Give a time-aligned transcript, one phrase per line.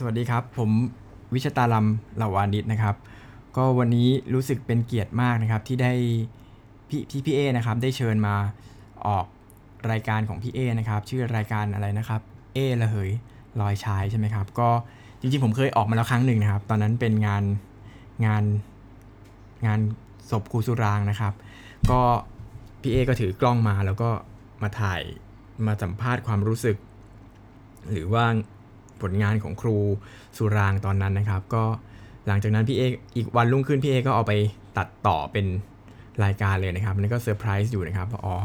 [0.00, 0.70] สวัสดีครับ ผม
[1.34, 1.86] วิชตาลัม
[2.16, 2.96] เหล่าวานิชนะครับ
[3.56, 5.92] ก็วันนี้รู้สึกเป็นเกียรติมากนะครับที่ได้
[6.88, 8.34] พี่ที่พี่เอนะครับได้เชิญมา
[9.06, 9.26] ออก
[9.90, 12.20] รายการของพี่เอนะครับชื่อรายการอะไรนะครับ
[12.54, 13.10] เอละเหย
[13.60, 14.68] ลอยชายใช่ไหมครับ ก็
[15.20, 17.44] จริงๆผมเคยออกมาแล้วครั้งหนึ่งนะครับ ตอนนั้นเป็นงาน
[18.26, 18.44] งาน
[19.66, 19.80] งาน
[20.30, 21.32] ศพครูสุรางนะครับ
[21.90, 22.00] ก็
[22.82, 24.10] พี่เอก็ถือกล้องมาแล้วก็
[24.62, 25.00] มาถ่าย
[25.66, 26.76] มาสัมภาษณ์ความรู้สึก
[27.90, 28.24] หรือว่า
[29.02, 29.76] ผลงานของครู
[30.36, 31.64] สุรางตอนนั้นนะครับ ก็
[32.26, 32.82] หลังจากนั้นพี่เอ
[33.16, 34.32] อีกวันรุ่งขึ้นพี่เอก็เอาไป
[34.78, 35.46] ตัดต่อเป็น
[36.24, 38.36] รายการเลยนะครับอันนี่ก็เซอร์ไพรส์อยู่นะครับว่าอ๋อ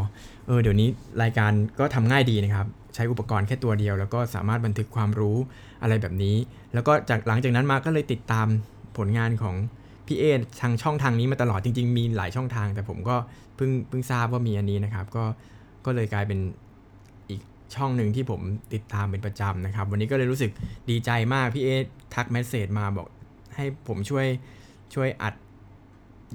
[0.48, 0.88] เออเดี๋ยวนี้
[1.24, 5.38] รายการก็ทำง่ายดีนะครับ ใช้อุปกรณ์แค่ตัวเดียว แล้วก็สามารถบันทึกความรู้
[5.82, 6.36] อะไรแบบนี้
[6.74, 8.48] แล้วก็จากหลังจากนั้นมาก็เลยติดตาม
[8.98, 9.56] ผลงานของ
[10.08, 10.24] พี่เอ
[10.62, 13.16] ทางช่องทางนี้มาตลอดจริง ๆ มีหลายช่องทาง แต่ผมก็
[13.56, 15.24] เพิ่งเพิ่งทราบว่ามีอันนี้นะครับ ก็
[15.86, 16.40] ก็เลยกลายเป็น
[17.76, 18.42] ช่องหนึ่งที่ผม
[18.74, 20.52] ติดตามเป็นประจำนะครับ วันนี้ก็เลยรู้สึก
[20.90, 21.70] ดีใจมากพี่เอ
[22.14, 23.08] ทักเมสเซจมาบอก
[23.56, 24.28] ให้ผมช่วย
[24.94, 25.34] ช่วยอัด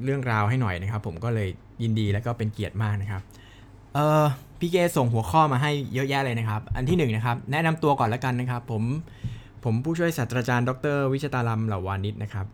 [0.04, 1.48] เรื่องราวให้หน่อยนะครับ ผมก็เลย
[1.82, 3.22] ยินดีแล้วก็เป็นเกียรติมากนะครับ
[3.94, 4.24] เออ
[4.58, 8.82] พี่เกส่งหัวข้อมาให้เยอะแยะเลยนะครับ อันที่หนึ่งนะครับแนะนำตัวก่อนแล้วกันนะครับ ผม
[9.64, 12.46] ผมผู้ช่วยศาสตราจารย์ ดร วิชตาลัมเหล่าวานิชนะครับ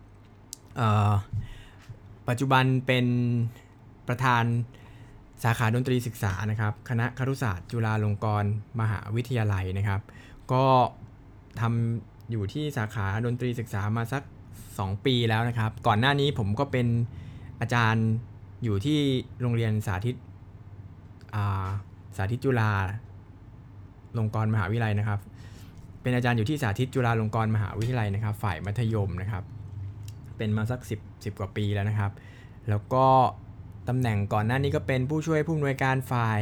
[2.27, 3.05] ปัจจุบันเป็น
[4.07, 4.43] ประธาน
[5.45, 8.51] สาขาดนตรีศึกษานะครับ คณะครุศาสตร์จุฬาลงกรณ์
[8.81, 10.01] มหาวิทยาลัยนะครับ
[10.51, 10.65] ก็
[11.61, 14.23] ทำอยู่ที่สาขาดนตรีศึกษามาสัก
[14.63, 16.87] 2 ปีแล้วนะครับ ก่อนหน้านี้ผมก็เป็น
[17.61, 18.07] อาจารย์
[18.63, 18.99] อยู่ที่
[19.41, 21.67] โรงเรียนสาธิตา
[22.15, 22.71] สาธิตจุฬา
[24.17, 25.19] ลงกรณ์มหาวิทยาลัยนะครับ
[26.01, 29.43] เป็นอาจารย์อยู่ที่สาธิตจุฬาลงกรณ์มหาวิทยาลัยนะครับ ฝ่ายมัธยมนะครับ
[30.37, 32.11] เป็นมาสัก 10 10 กว่าปีแล้วนะครับ
[32.69, 33.05] แล้วก็
[33.87, 36.41] ตำแหน่งก่อนหน้านี้ก็เป็นผู้ช่วยผู้อำนวยการฝ่าย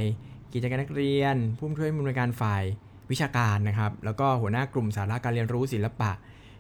[0.54, 2.64] กิจการนักเรียน ผู้ช่วยผู้อำนวยการฝ่าย
[3.12, 6.12] วิชาการนะครับ แล้วก็หัวหน้ากลุ่มสาระการเรียนรู้ศิลปะ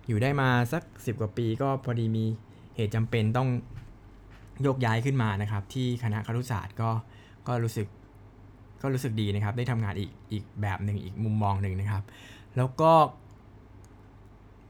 [0.08, 2.26] อยู่ได้มาสัก 10 กว่าปีก็พอดีมี
[2.76, 3.50] เหตุจำเป็นต้อง
[4.62, 6.90] โยกย้ายขึ้นมานะครับ ที่คณะครุศาสตร์ก็
[7.48, 7.88] ก็รู้สึก
[8.82, 12.04] ก็รู้สึกดีนะครับ ได้ทำงานอีกอีกแบบหนึ่งอีกมุมมองหนึ่งนะครับ
[12.58, 12.94] แล้วก็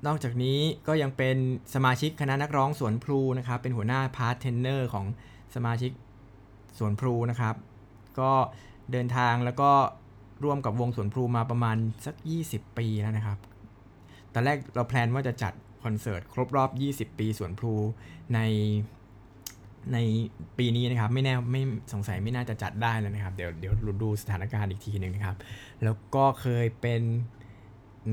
[0.08, 1.38] นอกจากนี้ก็ยังเป็น
[1.74, 5.06] สมาชิกคณะนักร้องสวนพลูนะครับ เป็นหัวหน้า part tenor ของ
[5.56, 5.92] สมาชิก
[6.78, 7.56] สวนพลูนะครับ
[8.20, 8.32] ก็
[8.92, 9.72] เดินทางแล้วก็
[10.44, 12.16] ร่วมกับวงสวนพลูมาประมาณสัก
[12.48, 13.38] 20 ปีแล้วนะครับ
[14.34, 15.54] ตอนแรกเรา plan ว่าจะจัด
[15.84, 16.70] คอนเสิร์ตครบรอบ
[17.14, 17.74] 20 ปีสวนพลู
[18.34, 18.40] ใน
[19.94, 19.98] ใน
[20.58, 21.62] ปีนี้นะครับไม่แน่ไม่
[21.94, 23.74] สงสัยไม่น่าจะจัดได้แล้วนะครับ เดี๋ยวเดี๋ยว
[24.04, 25.38] ดูสถานการณ์อีกทีหนึ่งนะครับ
[25.84, 27.02] แล้วก็เคยเป็น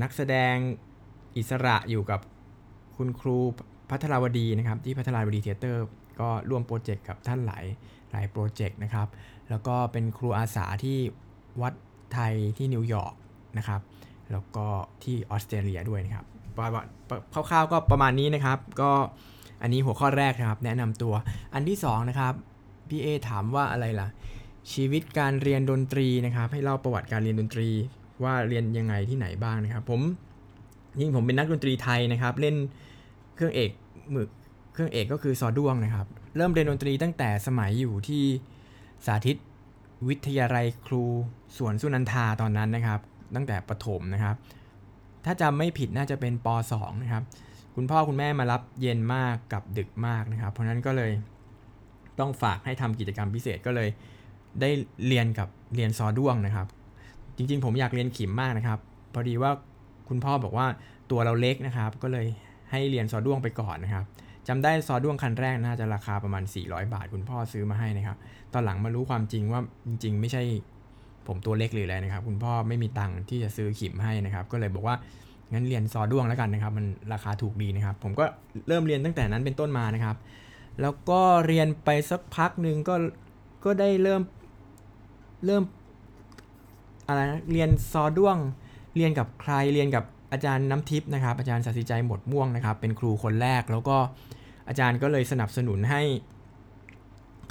[0.01, 0.55] นักแสดง
[1.37, 2.19] อิสระอยู่กับ
[2.97, 3.37] คุณครู
[3.89, 5.85] ภัทราวดีนะครับ ที่ภัทราวดี Theatre
[6.19, 7.65] ก็ร่วม project กับท่านหลาย
[8.11, 9.07] หลาย project นะครับ
[9.49, 10.97] แล้วก็เป็นครูอาสาที่
[11.61, 11.73] วัด
[12.13, 13.13] ไทยที่นิวยอร์ก
[13.57, 13.81] นะครับ
[14.31, 14.65] แล้วก็
[15.03, 16.25] ที่ออสเตรเลียด้วยนะครับ
[16.57, 16.89] ประวัติ
[17.33, 18.91] คร่าวๆก็ประมาณนี้นะครับ ก็
[19.61, 21.13] อันนี้หัวข้อแรกนะครับ แนะนำตัว
[21.53, 22.33] อันที่2นะครับ
[22.89, 24.07] พี่เอถามว่าอะไรล่ะ
[24.73, 27.69] ชีวิตการเรียนดนตรีนะครับ ให้เล่าประวัติการเรียนดนตรี
[28.23, 30.01] ว่าเรียนยังไงที่ไหนบ้างนะครับ ผม
[30.99, 32.55] ยิ่งผมเป็นนักดนตรีไทยนะครับ เล่น
[33.35, 33.71] เครื่องเอก
[34.13, 34.27] มือ
[34.73, 38.23] เครื่องเอกก็คือซอด้วงนะครับ เริ่มเรียนดนตรีตั้งแต่สมัยอยู่ที่
[39.05, 39.37] สาธิต
[40.07, 41.03] วิทยาลัยครู
[41.57, 42.99] สวนสุนันทาตอนนั้นนะครับ
[43.35, 44.35] ตั้งแต่ประถมนะครับ
[45.25, 47.23] ถ้าจำไม่ผิดน่าจะเป็นป .2 นะครับ
[47.75, 51.11] คุณพ่อคุณแม่มารับเย็นมากกับดึกมากนะครับ เพราะนั้นก็เลย
[52.19, 53.89] ต้องฝากให้ทำกิจกรรมพิเศษก็เลย
[54.61, 54.69] ได้
[55.07, 56.67] เรียนกับเรียนซอด้วงนะครับ
[57.37, 58.79] จริงๆ ผมอยากเรียนขิมมากนะครับ
[59.13, 59.51] พอดีว่า
[60.09, 60.67] คุณพ่อบอกว่า
[61.11, 62.25] ตัวเราเล็กนะครับ ก็เลย
[62.71, 64.05] ให้เรียนซอด้วงไปก่อนนะครับ
[64.47, 68.17] จำได้ซอด้วงคันแรกน่าจะราคาประมาณ 400 บาท คุณพ่อซื้อมาให้นะครับ
[68.53, 70.41] ตอนหลังมารู้ความจริงว่าจริง ๆ ไม่ใช่
[71.27, 74.95] ผมตัวเล็กหรืออะไรนะครับ คุณพ่อไม่มีตังค์ที่จะซื้อขิมให้นะครับ ก็เลยบอกว่า
[75.53, 78.25] งั้นเรียนซอด้วงแล้วกันนะครับ มันราคาถูกดีนะครับ ผมก็
[78.67, 80.15] เริ่มเรียนตั้งแต่นั้นเป็นต้นมานะครับ
[80.81, 82.95] แล้วก็เรียนไปสักพักหนึ่งก็
[83.65, 84.21] ก็ได้เริ่ม
[85.45, 85.63] เริ่ม
[87.07, 88.37] อะไรนะเรียนซอด้วง
[88.95, 93.97] เรียนกับใครเรียนกับ อาจารย์น้ำทิพย์นะครับ อาจารย์สัสิใจหมดม่วงนะครับ เป็นครูคนแรก แล้วก็
[94.67, 96.01] อาจารย์ก็เลยสนับสนุนให้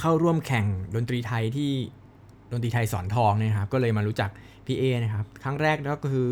[0.01, 1.73] เข้าร่วมแข่งดนตรีไทยที่
[2.53, 4.31] ดนตรีไทยสอนทองนะครับ ก็เลยมารู้จัก
[4.67, 6.29] พี่เอนะครับ ครั้งแรกก็คือ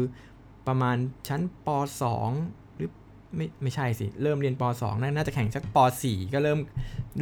[0.68, 0.96] ประมาณ
[1.28, 1.68] ชั้นป
[2.22, 2.90] .2 หรือ
[3.36, 6.58] ไม่ไม่ใช่สิ เริ่มเรียนป .2 น่าจะแข่งสักป .4 ก็เริ่ม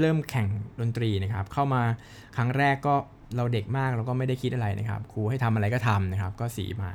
[0.01, 0.49] เริ่มแข่ง
[0.81, 1.83] ดนตรีนะครับ เข้ามา
[2.37, 2.95] ครั้งแรกก็
[3.37, 6.91] เราเด็กมากเราก็ไม่ได้คิดอะไรนะครับ ครูให้ทำอะไรก็ทำนะครับ ก็สีมา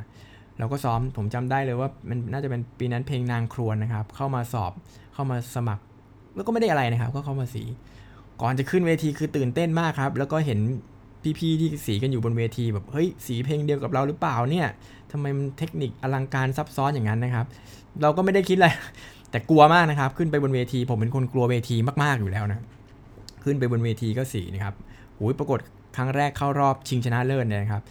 [0.59, 4.71] เราก็ซ้อมผมจำได้เลยว่ามันน่าจะเป็นปีนั้นเพลงนางครวนนะครับ เข้ามาสอบ
[5.13, 5.83] เข้ามาสมัคร
[6.35, 7.63] แล้วก็ไม่ได้อะไรนะครับ ก็เข้ามาสี
[8.41, 10.59] ก่อนจะขึ้นเวทีคือตื่นเต้นมากครับ แล้วก็เห็น
[11.39, 14.67] พี่ๆที่สีกันอยู่บนเวทีแบบเฮ้ยสีเพลงเดียวกับเราหรือเปล่าเนี่ย
[15.11, 17.45] ทำไมมันเทคนิคอลังการซับซ้อนอย่างนั้นนะครับ
[18.01, 18.67] เราก็ไม่ได้คิดอะไร
[19.31, 22.59] แต่กลัวมากนะครับ ขึ้นไปบนเวที ผมเป็นคนกลัวเวทีมากๆอยู่แล้วนะ
[23.43, 24.75] ขึ้นไปบนเวทีก็สีนะครับ
[25.17, 25.59] หูยปรากฏ
[25.95, 27.83] ครั้งแรกเข้ารอบชิงชนะเลิศเนี่ยครับ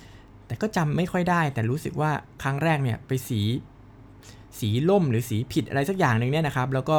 [0.50, 2.10] แต่ก็จำไม่ค่อยได้ แต่รู้สึกว่า
[2.42, 3.40] ครั้งแรกเนี่ยไปสี
[4.60, 6.98] สีล่มหรือสีผิดอะไรสักอย่างหนึ่งเนี่ยนะครับ แล้วก็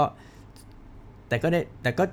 [1.29, 2.03] แต่ก็ได้แต่ก็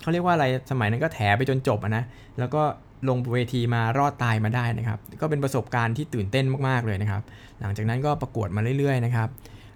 [0.00, 2.04] เขาเรียกว่าอะไรสมัยนั้นก็แถไปจนจบนะ
[2.38, 2.62] แล้วก็
[3.08, 7.22] ลงเวทีมารอดตายมาได้นะครับ ก็เป็นประสบการณ์ที่ตื่นเต้นมากๆเลยนะครับ
[7.60, 9.28] หลังจากนั้นก็ประกวดมาเรื่อย ๆ นะครับ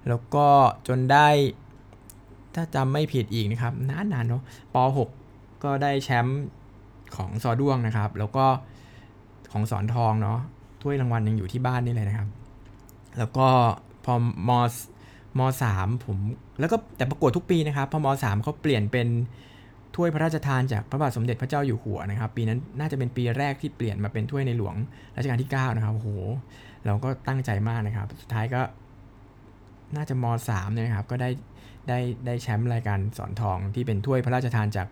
[0.08, 0.46] แล้วก็
[0.88, 1.28] จนได้
[2.54, 4.42] ถ้าจำไม่ผิดอีกนะครับนานๆเนาะ
[4.74, 6.42] ป .6 ก็ได้แชมป์
[7.16, 8.46] ของซอด้วงนะครับ แล้วก็
[9.52, 10.38] ของสอนทองเนาะ
[10.86, 12.28] ถ้วยรางวัลยังอยู่ที่บ้านนี่เลยนะครับ
[13.18, 13.48] แล้วก็
[14.04, 14.14] พอ
[14.48, 14.50] ม
[15.38, 16.16] มสามผม
[16.60, 19.08] แล้วก็แต่ประกวดทุกปีนะครับ พอมสามเขาเปลี่ยนเป็น
[19.96, 24.74] ถ้วยพระราชทานจากพระบาทสมเด็จพระเจ้าอยู่หัวนะครับ ปีนั้นน่าจะเป็นปีแรกที่เปลี่ยนมาเป็นถ้วยในหลวง
[25.16, 26.10] รัชกาลที่ 9 นะครับโอ้โห
[26.86, 28.60] เราก็ตั้งใจมากนะครับ สุดท้ายก็
[29.96, 31.30] น่าจะมสามเนี่ยครับก็ได้
[31.88, 34.88] ได้ได้แชมป์รายการสอนทองที่เป็นถ้วยพระราชทานจาก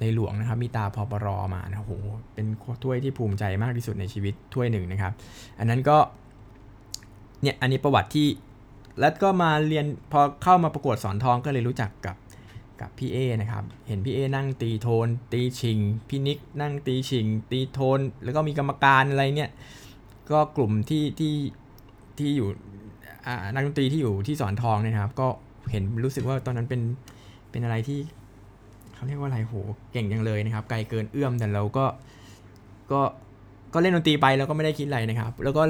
[0.00, 1.94] ในหลวงนะครับ มีตาพอปรอมานะโห
[2.34, 2.46] เป็น
[2.84, 5.12] ถ้วยที่ภูมิใจมากที่สุดในชีวิตถ้วยหนึ่งนะครับ
[5.58, 5.98] อันนั้นก็
[7.42, 8.28] เนี่ยอันนี้ประวัติที่
[9.00, 12.16] แล้วก็มาเรียนพอเข้ามาประกวดสอนทองก็เลยรู้จักกับ
[12.80, 15.78] กับพี่เอนะครับ เห็นพี่เอนั่งตีโทน ตีชิง
[16.08, 19.50] พี่นิกนั่งตีชิง ตีโทน แล้วก็มีกรรมการอะไรเนี่ย
[20.30, 21.34] ก็กลุ่มที่ที่
[22.18, 22.48] ที่อยู่
[23.54, 25.28] นักดนตรีที่อยู่ที่สอนทองนะครับ ก็
[25.70, 26.80] เห็นรู้สึกว่าตอนนั้นเป็น
[27.50, 27.98] เป็นอะไรที่
[28.98, 29.54] เขาเรียกว่าอะไรโห
[29.92, 31.84] เก่งจังเลยนะครับ ไกลเกินเอื้อมแต่เราก็
[32.92, 33.00] ก็
[33.74, 35.62] ก็เล่นดนตรีไปแล้วก็ไม่ได้คิดอะไรนะครับ แล้วก็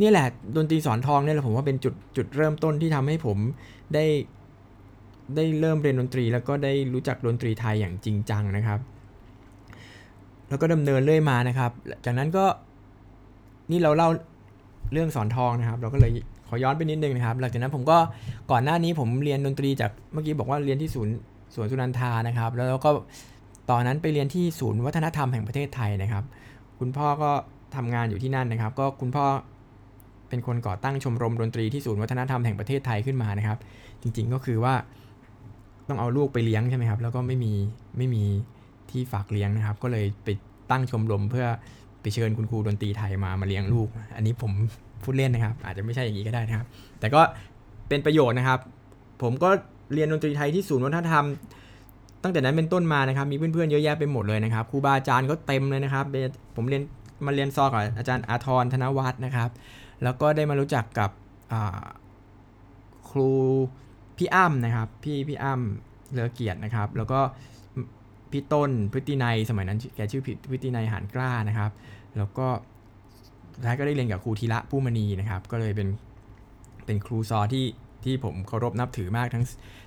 [0.00, 0.26] นี่แหละ
[0.56, 3.38] ดนตรีสอนทองเนี่ยแหละผมว่าเป็นจุดจุดเริ่มต้นที่ทำให้ผม
[3.94, 4.04] ได้
[5.36, 8.80] ได้เริ่มเรียนดนตรี แล้วก็ได้รู้จักดนตรีไทยอย่างจริงจังนะครับ
[10.48, 11.70] แล้วก็ดำเนินเรื่อยมานะครับ
[12.04, 12.44] จากนั้นก็
[13.70, 14.08] นี่เราเล่า
[14.92, 16.10] เรื่องสอนทองนะครับ เราก็เลย
[16.48, 17.98] ขอย้อนไปนิดนึงนะครับ หลังจากนั้นผมก็
[18.50, 21.14] ก่อนหน้านี้ผมเรียนดนตรีจากเมื่อกี้บอกว่าเรียนที่ศูนย์
[21.54, 22.90] สวนสุนันทานะครับ แล้วก็
[23.70, 26.24] ตอนนั้นไปเรียนที่ศูนย์วัฒนธรรมแห่งประเทศไทยนะครับ
[26.80, 27.30] คุณพ่อก็
[27.76, 29.24] ทำงานอยู่ที่นั่นนะครับ ก็คุณพ่อ
[30.28, 33.58] เป็นคนก่อตั้งชมรมดนตรีที่ศูนย์วัฒนธรรมแห่งประเทศไทยขึ้นมานะครับ
[34.02, 34.74] จริงๆก็คือว่า
[35.88, 37.52] ต้องเอาลูกไปเลี้ยงใช่ไหมครับ แล้วก็ไม่มี
[37.96, 38.24] ไม่มี
[38.90, 40.28] ที่ฝากเลี้ยงนะครับ ก็เลยไป
[40.70, 41.46] ตั้งชมรมเพื่อ
[42.02, 44.52] ไปเชิญคุณครูดนตรีไทยมามาเลี้ยงลูก อันนี้ผม
[45.02, 46.66] พูดเล่นนะครับ อาจจะไม่ใช่อย่างนี้ก็ได้นะครับ
[47.00, 47.20] แต่ก็
[47.88, 48.60] เป็นประโยชน์นะครับ
[49.22, 49.50] ผมก็
[49.94, 51.26] เรียนดนตรีไทยที่ศูนย์วัฒนธรรม
[52.22, 56.04] ตั้งแต่นั้นเป็นต้นมานะครับ มีเพื่อนๆเยอะแยะไปหมดเลยนะครับครูบาอาจารย์ก็เต็มเลยนะครับ
[56.56, 56.82] ผมเรียน
[57.26, 59.50] มาเรียนซอกับอาจารย์อาทรธนวัฒน์นะครับ
[60.02, 61.10] แล้วก็ได้มารู้จักกับ
[63.10, 63.30] ครู
[64.16, 67.20] พี่อ้ำนะครับ พี่พี่อ้ำเลอเกียรตินะครับ แล้วก็
[68.30, 71.70] พี่ต้นพฤตินัยสมัยนั้นแกชื่อพฤตินัยหานกล้านะครับ
[72.16, 72.46] แล้วก็
[73.64, 75.88] ท้ายก็ได้เรียนกับครูธีระผู้มณีนะครับ ก็เลยเป็น
[76.86, 77.64] เป็นครูซอที่
[78.06, 79.44] ที่ผมเคารพนับถือมากทั้ง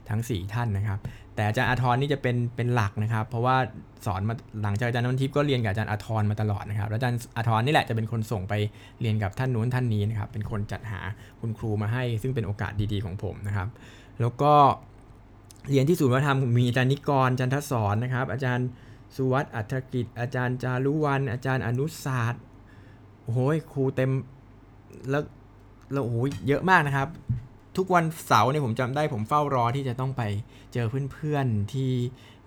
[0.09, 0.99] ทั้ง 4 ท่านนะครับ
[1.35, 3.55] แต่อาจารย์อาทรนี่จะเป็นเป็นหลักนะครับ เพราะว่า
[4.05, 4.33] สอนมา
[4.63, 8.53] หลังจากอาจารย์นนทิพย์ก็เรียนกับอาจารย์อาทรมาตลอดนะครับแล้วอาจารย์อาทรนี่แหละจะเป็นคนส่งไป
[9.01, 10.99] เรียนกับท่านนู้นท่านนี้นะครับเป็นคนจัดหา
[11.41, 13.67] คุณครูมาให้ ซึ่งเป็นโอกาสดีๆของผมนะครับ
[14.21, 14.53] แล้วก็
[15.69, 18.67] เรียนที่ศูนย์วัฒนธรรมมีอาจารย์นิกรจันทศรนะครับ อาจารย์
[19.15, 22.41] สุวัตอัธกิจ อาจารย์จารุวัน อาจารย์อนุศาสตร์
[23.21, 23.39] โอ้โห
[23.73, 24.11] ครูเต็ม
[25.09, 25.23] แล้ว
[25.91, 26.17] แล้วโอ้โห
[26.47, 27.07] เยอะมากนะครับ
[27.79, 30.23] ทุกวันเสาร์เนี่ยผมจำได้ผมเฝ้ารอที่จะต้องไป
[30.73, 31.91] เจอเพื่อนๆที่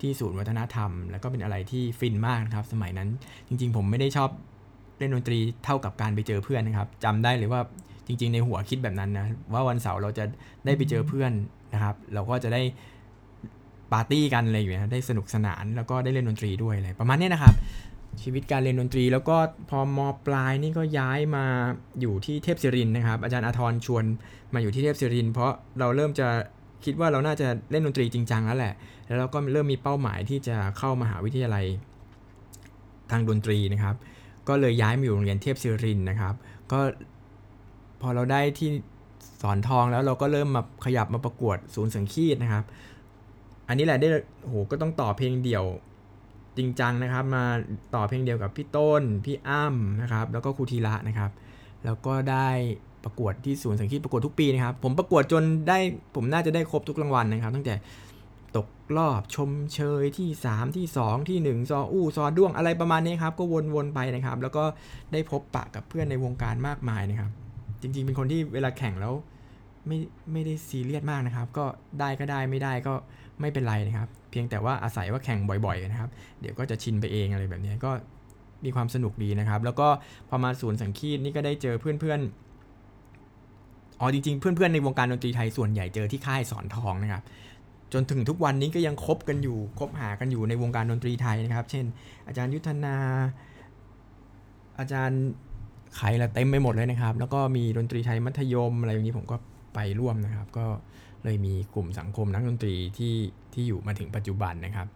[0.01, 3.09] ที่ศูนย์วัฒนธรรม แล้วก็เป็นอะไรที่ฟินมากนะครับ สมัยนั้น
[3.47, 4.29] จริง ๆ ผมไม่ได้ชอบ
[4.97, 7.61] เล่นดนตรีเท่ากับการไปเจอเพื่อนนะครับจำได้เลยว่า
[8.07, 10.25] จริง ๆ ในหัวคิดแบบนั้นนะว่าวันเสาร์เราจะ
[10.65, 11.31] ได้ไปเจอเพื่อน
[11.73, 12.61] นะครับ เราก็จะได้
[13.93, 17.53] ปาร์ตี้กันอะไรอยู่นะได้สนุกสนานแล้วก็ได้เล่นดนตรีด้วยอะไรประมาณนี้นะครับ
[18.21, 19.37] ชีวิตการเรียนดนตรี แล้วก็
[19.69, 21.45] พอมปลายนี่ก็ย้ายมา
[22.01, 24.03] อยู่ที่เทพศิรินนะครับ อาจารย์อาทรชวน
[24.53, 26.27] มาอยู่ที่เทพศิริน เพราะเราเริ่มจะ
[26.85, 28.73] คิดว่าเราน่าจะเล่นดนตรีจริงจังแล้วแหละ
[29.07, 31.65] แล้วเราก็เริ่มมีเป้าหมายที่จะเข้ามาหาวิทยาลัย
[33.11, 33.95] ทางดนตรีนะครับ
[34.47, 36.33] ก็เลยย้ายมาอยู่โรงเรียนเทพศิรินนะครับ
[36.71, 36.79] ก็
[38.01, 38.69] พอเราได้ที่
[39.41, 42.63] สอนทองแล้วเราก็เริ่มมาขยับมาประกวดศูนย์สังคีตนะครับ
[43.67, 44.07] อันนี้แหละได้
[44.41, 45.63] โหก็ต้องต่อเพลงเดี่ยว
[46.57, 47.45] จริงจังนะครับ มา
[47.95, 51.31] ต่อเพลงเดียวกับพี่ต้น พี่อ้ำนะครับ แล้วก็ครูธีระนะครับ
[51.85, 52.49] แล้วก็ได้
[53.03, 55.77] ประกวดที่ศูนย์สังคีตประกวดทุกปีนะครับ ผมประกวดจนได้
[56.15, 57.75] ผมน่าจะได้ครบทุกรางวัลนะครับ ตั้งแต่
[58.57, 58.67] ตก
[58.97, 63.43] รอบชมเชยที่ 3 ที่ 2 ที่ 1 ซออู้ซอด้วงอะไรประมาณนี้ครับก็
[63.73, 64.63] วนๆไปนะครับ แล้วก็
[65.11, 67.31] ได้พบปะกับเพื่อนในวงการมากมายนะครับ
[67.81, 69.13] จริงๆ เป็นคนที่เวลาแข่งแล้ว
[69.87, 69.97] ไม่
[70.31, 71.65] ไม่ได้ซีเรียสมากนะครับ ก็
[71.99, 72.93] ได้ก็ได้ไม่ได้ก็
[73.39, 76.09] ไม่เป็นไรนะครับ เพียงแต่ว่าอาศัยว่าแข่งบ่อยๆนะครับ
[76.41, 77.91] เดี๋ยวก็จะชินไปเองอะไรแบบนี้ก็
[78.65, 79.87] มีความสนุกดีนะครับ แล้วก็
[80.29, 87.23] พอมาศูนย์สังคีตนี่ก็ได้เจอเพื่อนๆอ๋อจริงๆ เพื่อนๆในวงการดนตรีไทยส่วนใหญ่เจอที่ค่ายสอนทองนะครับ
[87.93, 91.85] จนถึงทุกวันนี้ก็ยังคบกันอยู่คบหากันอยู่ในวงการดนตรีไทยนะครับ เช่น
[92.27, 92.97] อาจารย์ยุทธนา
[94.79, 95.23] อาจารย์
[95.97, 99.37] ใครละเต็มไปหมดเลยนะครับ แล้วก็มีดนตรีไทยมัธยมอะไรอย่างนี้ผมก็
[99.75, 100.65] ไปร่วมนะครับ ก็
[101.23, 103.13] เลยมีกลุ่มสังคมนักดนตรีที่
[103.55, 104.87] ที่อยู่มาถึงปัจจุบันนะครับ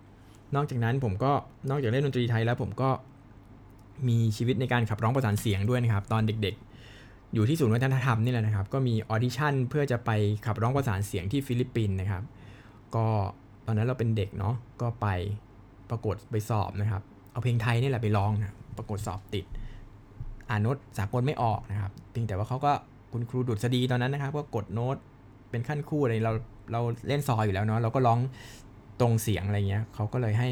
[0.55, 1.31] นอกจากนั้นผมก็
[1.69, 2.89] นอกจากเล่นดนตรีไทยแล้วผมก็
[4.07, 10.11] มีชีวิตในการขับร้องประสานเสียงด้วยนะครับ ตอนเด็กๆ อยู่ที่ศูนย์วัฒนธรรมนี่แหละนะครับ ก็มี audition เพื่อจะไป
[10.45, 12.23] ขับร้องประสานเสียงที่ฟิลิปปินส์นะครับ
[12.95, 13.05] ก็
[13.65, 15.07] ตอนนั้นเราเป็นเด็กเนาะก็ไป
[15.89, 19.45] ประกวดไปสอบนะครับ เอาเพลงไทยนี่แหละไปร้องนะปรากฏสอบติด
[20.49, 22.71] อ่านโน้ตสากลไม่ออกนะครับเพียงแต่ว่าเขาก็
[23.13, 24.97] คุณครูดุษฎีตอนนั้นนะครับ ก็กดโน้ต
[25.49, 26.33] เป็นขั้นคู่อะไรเรา
[26.71, 28.19] เราเล่นซออยู่แล้วเนาะเราก็ร้อง
[28.99, 30.49] ตรงเสียงอะไรเงี้ยเขาก็เลยให้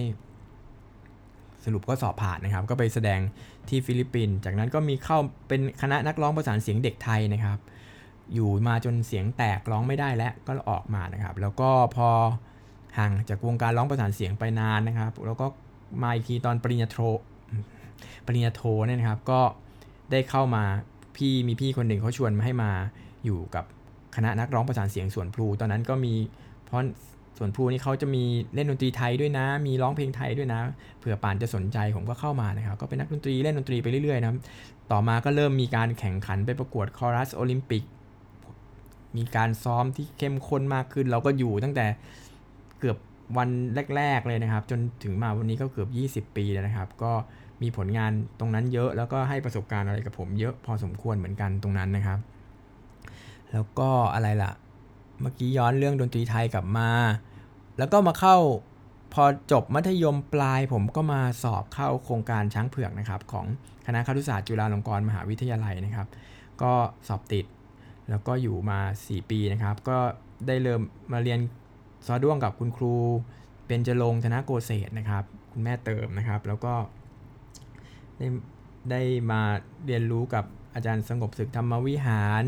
[1.66, 3.20] สรุปก็สอบผ่านนะครับ ก็ไปแสดง
[3.70, 7.60] ที่ฟิลิปปินส์จากนั้นก็มีเข้าเป็นคณะนักร้องประสานเสียงเด็กไทยนะครับ
[8.34, 12.10] อยู่มาจนเสียงแตกร้องไม่ได้แล้วก็ออกมานะครับ แล้วก็พอ
[12.98, 15.48] ห่างจากวงการร้องประสานเสียงไปนานนะครับ แล้วก็
[16.04, 16.98] มาอีกทีตอนปริญญาโท
[18.26, 19.42] ปริญญาโทเนี่ยนะครับก็
[20.12, 20.64] ได้เข้ามา
[21.16, 22.72] พี่มีพี่คนหนึ่งเขาชวนมาให้มา
[23.26, 23.66] อยู่กับ
[24.16, 26.14] คณะนักร้องประสานเสียงส่วนพลูตอนนั้นก็มี
[26.66, 26.80] เพราะ
[27.38, 28.24] ส่วนพลูนี่เขาจะมี
[28.56, 30.60] เล่นดนตรีไทยด้วยนะ มีร้องเพลงไทยด้วยนะ
[31.00, 34.36] เผื่อป่านจะสนใจผมก็เข้ามานะครับ ก็เป็นนักดนตรีเล่นดนตรีไปเรื่อยๆนะ
[34.92, 37.84] ต่อมาก็เริ่มมีการแข่งขันไปประกวดคอรัสโอลิมปิก
[39.18, 41.86] มีการซ้อมที่เข้มข้นมากขึ้น เราก็อยู่ตั้งแต่
[42.80, 42.98] เกือบ
[43.38, 43.50] วัน
[43.96, 45.86] แรก ๆ เลยนะครับ จนถึงมาวันนี้ก็เกือ
[46.22, 47.12] บ 20 ปีแล้วนะครับ ก็
[47.62, 52.20] มีผลงานตรงนั้นเยอะแล้วก็ให้ประสบการณ์อะไรกับผมเยอะพอสมควรเหมือนกันตรงนั้นนะครับ
[53.56, 54.52] แล้วก็อะไรล่ะ
[55.22, 56.90] เมื่อกี้ย้อนเรื่องดนตรีไทยกลับมา
[57.78, 58.38] แล้วก็มาเข้า
[59.14, 63.46] พอจบมัธยมปลายผมก็มาสอบเข้าโครงการช้างเผือกนะครับ ของ
[63.86, 66.08] คณะครุศาสตร์จุฬาลงกรณ์มหาวิทยาลัยนะครับ
[66.62, 66.74] ก็
[67.08, 67.46] สอบติด
[68.10, 69.98] แล้วก็อยู่มา 4 ปีนะครับ ก็
[70.48, 70.82] ได้เริ่ม
[71.12, 71.40] มาเรียน
[72.06, 72.96] ซอด้วงกับคุณครู
[73.68, 76.74] เบญจรงค์ธนโกเศศนะครับ คุณแม่เติมนะครับ แล้วก็
[78.18, 78.28] ได้
[78.92, 79.42] ได้มา
[79.86, 80.46] เรียนรู้กับ
[80.76, 82.44] อาจารย์สงบศึกธรรมวิหาร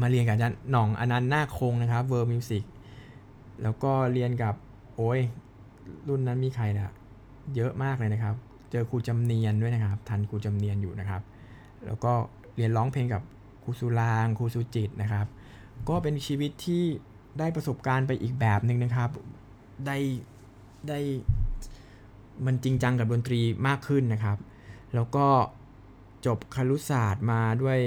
[0.00, 2.64] มาเรียนกับอาจารย์หน่องอานันท์นาคคงนะครับ world music
[3.62, 4.54] แล้วก็เรียนกับ
[4.96, 5.20] โอ้ย
[6.08, 6.92] รุ่นนั้นมีใครนะ
[7.54, 8.34] เยอะมากเลยนะครับ
[8.70, 11.22] เจอครูจำเนียนด้วยนะครับ ทันครูจำเนียนอยู่นะครับ
[11.86, 12.12] แล้วก็
[12.56, 13.22] เรียนร้องเพลงกับ
[13.64, 15.26] ครูสุรางครูสุจิตนะครับ
[15.88, 16.84] ก็เป็นชีวิตที่
[17.38, 19.10] ได้ประสบการณ์ไปอีกแบบหนึ่งนะครับ
[19.86, 19.96] ได้
[20.88, 20.98] ได้
[22.46, 24.38] มันจริงจังกับดนตรีมากขึ้นนะครับ
[24.94, 25.26] แล้วก็
[26.26, 27.78] จบคารุศาสตร์มาด้วย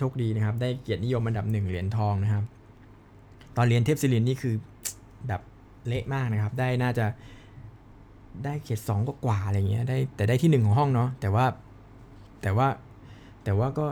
[0.00, 2.44] โชคดีนะครับ ได้เกียรตินิยมอันดับหนึ่งเหรียญทองนะครับ
[3.56, 4.54] ตอนเรียนเทพศิรินนี่คือ
[5.28, 5.40] แบบ
[5.86, 7.06] เละมากนะครับ ได้น่าจะ
[8.44, 11.44] ได้เกียรติสองกว่าอะไรเงี้ยได้แต่ได้ที่หนึ่งของห้องเนาะแต่ว่า
[12.42, 12.68] แต่ว่า
[13.44, 13.86] แต่ว่าก็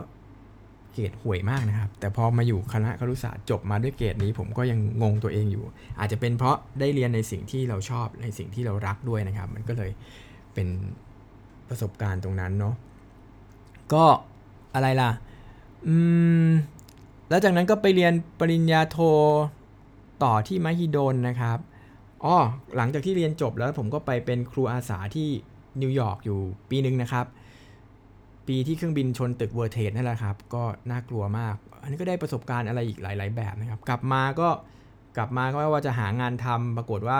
[0.93, 5.63] เกรดห่วยมากนะครับ แต่พอมาอยู่คณะครุศาสตร์จบมาด้วยเกรดนี้ผมก็ยังงงตัวเองอยู่
[5.99, 9.91] อาจจะเป็นเพราะได้เรียนในสิ่งที่เราชอบในสิ่งที่เรารักด้วยนะครับ มันก็เลย
[10.53, 10.67] เป็น
[11.69, 12.75] ประสบการณ์ตรงนั้นเนาะ
[13.93, 14.05] ก็
[14.75, 15.09] อะไรล่ะ
[15.87, 15.95] อื
[16.47, 16.49] ม
[17.29, 18.97] แล้วจากนั้นก็ไปเรียนปริญญาโท
[20.23, 21.57] ต่อที่มหิดลนะครับ
[22.23, 22.35] อ๋อ
[22.75, 25.27] หลังจากที่เรียนจบแล้วผมก็ไปเป็นครูอาสาที่
[25.81, 27.25] นิวยอร์กอยู่ปีหนึ่งนะครับ
[28.47, 34.49] ปีที่เครื่องบินชนตึก World Trade นั่นแหละครับ ก็น่ากลัวมาก อันนี้ก็ได้ประสบการณ์อะไรอีกหลาย ๆ แบบนะครับ กลับมาก็
[35.17, 37.19] กลับมาก็ว่าจะหางานทำปรากฏว่า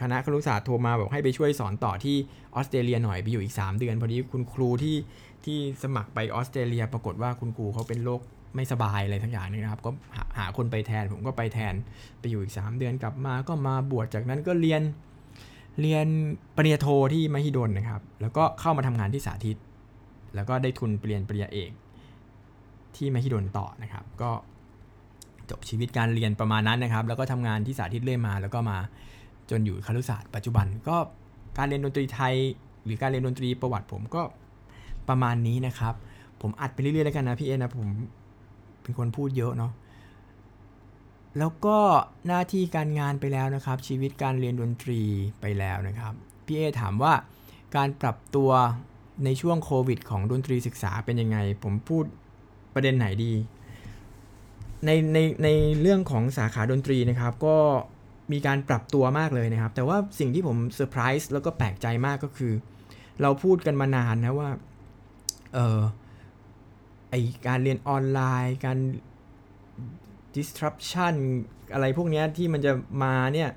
[0.00, 2.16] คณะครุศาสตร์โทรมาบอกให้ไปช่วยสอนต่อที่
[2.54, 4.96] ออสเตรเลียหน่อยไปอยู่อีก 3 เดือน พอดีคุณครูที่
[5.46, 8.20] ที่สมัครไปออสเตรเลีย ปรากฏว่าคุณครูเขาเป็นโรค
[8.56, 11.74] ไม่สบายอะไรทั้งอย่างนี้นะครับ ก็หาหาคนไปแทน ผมก็ไปแทน
[12.20, 14.82] ไปอยู่อีก 3 เดือนกลับมาก็มาบวชจากนั้นก็เรียน
[15.80, 16.06] เรียน
[16.56, 19.56] ปริญญาโทที่มหิดลนะครับ แล้วก็เข้ามาทำงานที่สาธิต
[20.34, 21.70] แล้วก็ได้ทุนเปลี่ยนปริญญาเอก
[22.96, 24.30] ที่มหิดลต่อนะครับ ก็
[25.50, 28.78] จบชีวิตการเรียนประมาณนั้นนะครับ แล้วก็ทำงานที่สาธิตเรื่อยมา แล้วก็มา
[29.50, 30.96] จนอยู่คารุศาสตร์ปัจจุบัน ก็
[31.58, 32.34] การเรียนดนตรีไทย
[32.84, 34.22] หรือการเรียนดนตรีประวัติผมก็
[35.08, 35.94] ประมาณนี้นะครับ
[36.40, 37.88] ผมอัดไปเรื่อยๆแล้วกันนะพี่เอนะผม
[38.82, 39.72] เป็นคนพูดเยอะเนาะ
[41.38, 41.78] แล้วก็
[42.26, 45.00] หน้าที่การงานไปแล้วนะครับ ชีวิตการเรียนดนตรี
[45.40, 46.12] ไปแล้วนะครับ
[46.46, 47.12] พี่เอถามว่า
[47.76, 48.50] การปรับตัว
[49.24, 52.04] ในช่วงโควิด ของดนตรีศึกษาเป็นยังไง ผมพูด
[52.74, 53.32] ประเด็นไหนดี
[54.86, 55.48] ในในใน
[55.80, 57.56] เรื่องของสาขาดนตรีนะครับ ก็
[58.32, 62.52] มีการปรับตัวมากเลยนะครับ แต่ว่าสิ่งที่ผมเซอร์ไพรส์แล้วก็แปลกใจมากก็คือ
[63.22, 64.50] เราพูดกันมานานนะว่า
[67.10, 67.14] ไอ
[67.46, 68.78] การเรียนออนไลน์การ
[70.36, 71.14] disruption
[71.72, 73.50] อะไรพวกนี้ที่มันจะมาเนี่ย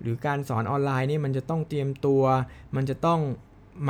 [0.00, 2.22] หรือการสอนออนไลน์นี่มันจะต้องเตรียมตัว
[2.76, 3.20] มันจะต้อง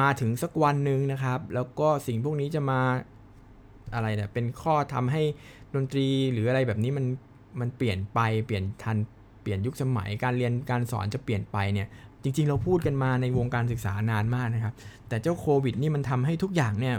[0.01, 2.81] มาถึงสักวันหนึ่งนะครับ แล้วก็สิ่งพวกนี้จะมา
[3.95, 5.23] อะไรเนี่ยเป็นข้อทำให้
[5.75, 7.07] ดนตรีหรืออะไรแบบนี้มัน
[7.61, 8.97] มันเปลี่ยนไปเปลี่ยนทัน
[9.43, 11.89] เปลี่ยนยุคสมัยการเรียนการสอนจะเปลี่ยนไปเนี่ย
[12.23, 14.75] จริง ๆ เราพูดกันมาในวงการศึกษานานมากนะครับ
[15.09, 16.97] แต่เจ้าโควิดนี่มันทำให้ทุกอย่างเนี่ย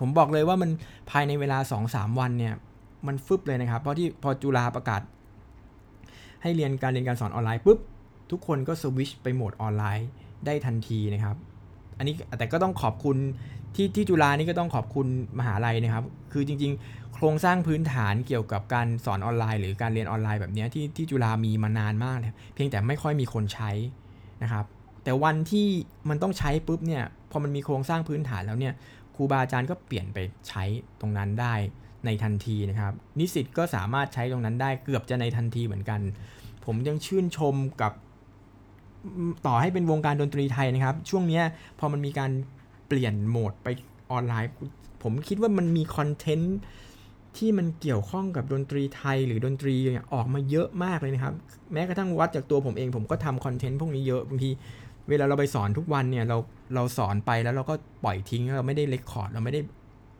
[0.00, 0.70] ผมบอกเลยว่ามัน
[1.10, 2.54] ภายในเวลา 2-3 วันเนี่ย
[3.06, 5.00] มันฟึบเลยนะครับ เพราะที่พอจุฬาประกาศ
[6.42, 7.78] ให้เรียนการเรียนการสอนออนไลน์ปุ๊บ
[8.30, 10.08] ทุกคนก็สวิชไปโหมดออนไลน์
[10.46, 11.36] ได้ทันทีนะครับ
[11.98, 13.16] อันนี้แต่ก็ต้องขอบคุณ
[13.74, 15.06] ที่ที่จุฬานี่ก็ต้องขอบคุณ
[15.38, 23.70] มหาลัยนะครับ คือจริง ๆ โครงสร้างพื้นฐานเกี่ยวกับการสอนออนไลน์ หรือการเรียนออนไลน์แบบนี้ที่ที่จุฬามีมานานมากเลยเพียงแต่ไม่ค่อยมีคนใช้
[24.42, 24.64] นะครับ
[25.04, 25.66] แต่วันที่
[26.08, 28.74] มันต้องใช้ปุ๊บเนี่ยพอมันมีโครงสร้างพื้นฐานแล้วเนี่ย
[29.20, 30.64] รูบาอาจารย์ก็เปลี่ยนไปใช้
[31.00, 31.54] ตรงนั้นได้
[32.06, 36.00] ในทันทีนะครับ นิสิตก็สามารถใช้ตรงนั้นได้เกือบจะในทันทีเหมือนกัน
[36.64, 37.92] ผมยังชื่นชมกับ
[39.46, 41.40] ต่อให้เป็นวงการดนตรีไทยนะครับ ช่วงนี้
[41.78, 42.30] พอมันมีการ
[42.88, 43.68] เปลี่ยนโหมดไป
[44.10, 44.50] ออนไลน์
[45.02, 46.56] ผมคิดว่ามันมีคอนเทนต์
[47.36, 49.74] ที่มันเกี่ยวข้องกับดนตรีไทยหรือดนตรี
[50.14, 51.34] ออกมาเยอะมากเลยนะครับ
[51.72, 54.50] แม้กระทั่งวัดจากตัวผมเองผมก็ทำคอนเทนต์พวกนี้เยอะบางที
[55.08, 56.36] เวลาเราไปสอนทุกวันเนี่ยเรา
[56.74, 59.60] เราสอนไปแล้วเราก็ปล่อยทิ้งเราไม่ได้ record เราไม่ได้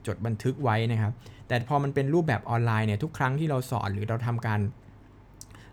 [0.07, 1.13] จดบันทึกไว้นะครับ
[1.49, 4.61] แต่พอมันเป็นรูปแบบออนไลน์เนี่ยทุกครั้งที่เราสอนหรือเราทำการ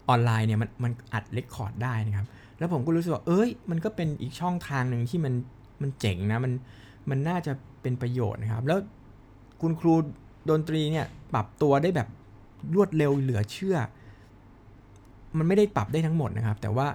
[0.10, 2.28] ออนไลน์เนี่ยมันมันอัด record ได้นะครับ
[2.60, 5.34] แล้วผมก็รู้สึกว่าเอ้ย มันก็เป็นอีกช่องทางหนึ่งที่มัน
[5.82, 6.54] มันเจ๋งนะมัน
[7.10, 8.80] มันน่าจะเป็นประโยชน์นะครับ แล้ว
[9.62, 9.94] คุณครู
[10.50, 12.08] ดนตรีเนี่ยปรับตัวได้แบบ
[12.76, 13.78] รวดเร็วเหลือเชื่อ
[15.38, 16.88] มันไม่ได้ปรับได้ทั้งหมดนะครับ แต่ว่า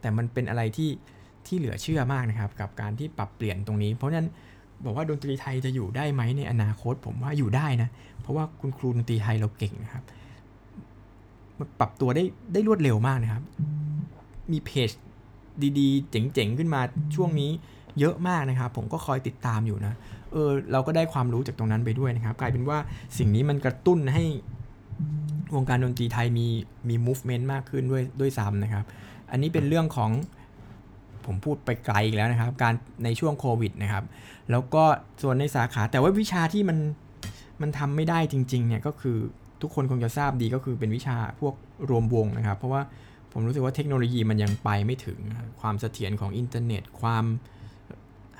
[0.00, 0.90] แต่มันเป็นอะไรที่
[1.46, 4.28] ที่เหลือเชื่อมากนะครับ กับการที่ปรับเปลี่ยนตรงนี้ เพราะฉะนั้น
[4.84, 7.88] บอกว่าดนตรีไทยจะอยู่ได้ไหมในอนาคตผมว่าอยู่ได้นะ
[8.20, 10.04] เพราะว่าคุณครูดนตรีไทยเราเก่งนะครับ
[11.58, 13.42] มันปรับตัวได้ได้รวดเร็วมากนะครับ
[14.52, 14.90] มีเพจ
[15.78, 16.80] ดีๆ เจ๋งๆ ขึ้นมา
[17.14, 17.50] ช่วงนี้
[17.98, 19.94] เยอะมากนะครับ ผมก็คอยติดตามอยู่นะ
[20.32, 22.78] เออเราก็ได้ความรู้จากตรงนั้นไปด้วยนะครับ กลายเป็นว่า
[23.18, 24.24] สิ่งนี้มันกระตุ้นให้
[25.54, 26.46] วงการดนตรีไทยมี
[26.88, 28.84] มี movement มากขึ้นด้วยด้วยซ้ำนะครับ
[29.30, 30.10] อันนี้เป็นเรื่องของ
[31.26, 34.04] ผมพูดไปไกลอีกแล้วนะครับ การในช่วงโควิดนะครับ
[34.50, 34.84] แล้วก็
[35.22, 36.78] ส่วนในสาขาแต่ว่าวิชาที่มัน
[37.62, 39.16] มันทำไม่ได้จริง ๆ เนี่ยก็คือ
[39.62, 41.54] ทุกคนคงจะทราบดีก็คือเป็นวิชาพวก
[41.90, 42.82] รวมวงนะครับ เพราะว่า
[43.32, 45.18] ผมรู้สึกว่าเทคโนโลยีมันยังไปไม่ถึง
[45.60, 47.24] ความเสถียรของอินเทอร์เน็ต ความ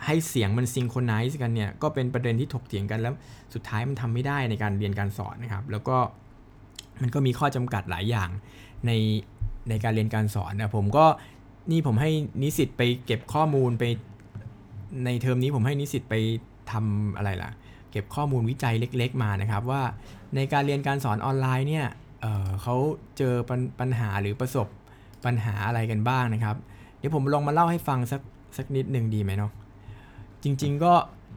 [0.04, 3.14] ให้เสียงมัน synchronize กันเนี่ยก็เป็นประเด็นที่ถกเถียงกันแล้ว
[3.54, 5.96] สุดท้ายมันทำไม่ได้ในการเรียนการสอนนะครับ แล้วก็
[7.02, 8.28] มันก็มีข้อจำกัดหลายอย่าง
[8.86, 8.92] ใน
[9.70, 11.06] ในการเรียนการสอนนะผมก็
[11.70, 12.10] นี่ผมให้
[12.42, 13.84] นิสิตไปเก็บข้อมูลไป
[15.04, 16.14] ในเทอมนี้ผมให้นิสิตไป
[16.70, 17.50] ทำอะไรล่ะ
[17.90, 19.82] เก็บข้อมูลวิจัยเล็ก ๆ มานะครับว่า
[20.36, 21.86] ในการเรียนการสอนออนไลน์เนี่ย
[22.20, 22.74] เเขา
[23.18, 24.68] เจอปปัญหาหรือประสบ
[25.24, 26.56] ปัญหาอะไรกันบ้างนะครับ
[26.98, 28.20] เดี๋ยวผมลองมาเล่าให้ฟังสัก
[28.56, 29.52] สักนิดหนึ่งดีไหมเนาะ
[30.42, 30.92] จริง ๆ ก็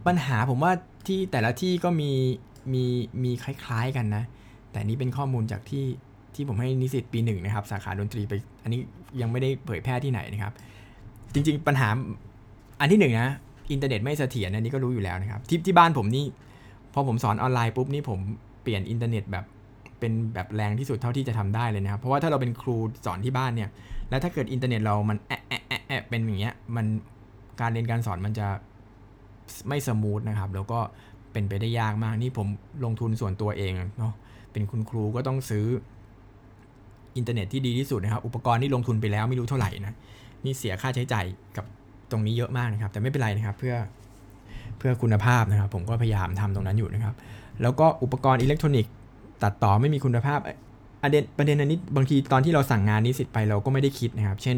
[0.07, 0.71] ปัญหาผมว่า
[1.07, 2.11] ที่แต่ละที่ก็มี
[2.73, 2.83] มี
[3.23, 4.23] มีคล้าย ๆ กันนะ
[4.71, 5.85] แต่นี้เป็นข้อมูลจากที่
[6.35, 8.79] ที่ผมให้นิสิตปีหนึ่งนะครับ สาขาดนตรีไปอันนี้
[9.21, 10.53] ยังไม่ได้เผยแพร่ที่ไหนนะครับ
[11.33, 11.89] จริง ๆ ปัญหา
[12.79, 13.29] อันที่หนึ่งนะ
[13.71, 16.25] อินเทอร์เน็ตไม่เสถียรอันนี้ก็รู้อยู่แล้วนะครับ ที่ที่บ้านผมนี่
[16.93, 18.19] พอผมสอนออนไลน์ปุ๊บนี่ผม
[18.63, 19.45] เปลี่ยนอินเทอร์เน็ตแบบ
[19.99, 23.69] เป็นแบบแรงที่สุดเท่าที่จะทำได้เลยนะครับ เพราะว่าถ้าเราเป็นครูสอนที่บ้านเนี่ย
[24.09, 26.85] แล้วถ้าเกิดอินเทอร์เน็ตเรามันแอะแอะแอะเป็นอย่างเงี้ย มัน
[27.61, 28.47] การเรียนการสอนมันจะ
[29.67, 30.79] ไม่ smooth นะครับ แล้วก็
[31.33, 32.47] เป็นไปได้ยากมาก นี่ผม
[32.85, 34.13] ลงทุนส่วนตัวเองเนาะ
[34.51, 35.65] เป็นคุณครูก็ต้องซื้อ
[37.17, 39.95] อินเทอร์เน็ตที่ดีที่สุดนะครับ อุปกรณ์ที่ลงทุนไปแล้วไม่รู้เท่าไหร่นะ
[40.45, 41.25] นี่เสียค่าใช้จ่าย
[41.57, 41.65] กับ
[42.11, 43.75] ตรงนี้เยอะมากนะครับ แต่ไม่เป็นไรนะครับ เพื่อ
[44.77, 47.15] เพื่อคุณภาพนะครับ ผมก็พยายามทำตรงนั้นอยู่นะครับ
[47.61, 48.91] แล้วก็อุปกรณ์อิเล็กทรอนิกส์
[49.43, 50.39] ตัดต่อไม่มีคุณภาพ
[51.01, 54.57] ประเด็นประเด็นอันนี้บางทีตอนที่เราสั่งงานนิสิตไปเราก็ไม่ได้คิดนะครับ เช่น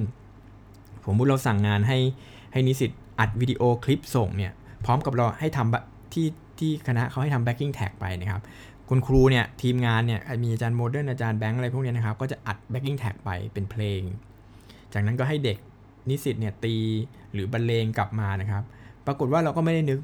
[1.05, 1.97] ผมพูดเราสั่งงานให้
[2.53, 4.51] ให้นิสิตอัดวิดีโอคลิปส่งเนี่ย
[4.85, 6.25] พร้อมกับเราให้ทำที่
[6.59, 8.41] ที่คณะเขาให้ทำ backing track ไปนะครับ
[8.89, 14.02] คุณครูเนี่ยทีมงานเนี่ยมีอาจารย์โมเดิร์นอาจารย์แบงค์อะไรพวกนี้นะครับก็จะอัด backing track ไปเป็นเพลง
[14.93, 15.58] จากนั้นก็ให้เด็ก
[16.10, 16.76] นิสิตเนี่ยตี
[17.34, 18.63] หรือบรรเลงกลับมานะครับ
[19.06, 20.00] ปรากฏว่าเราก็ไม่ได้นึก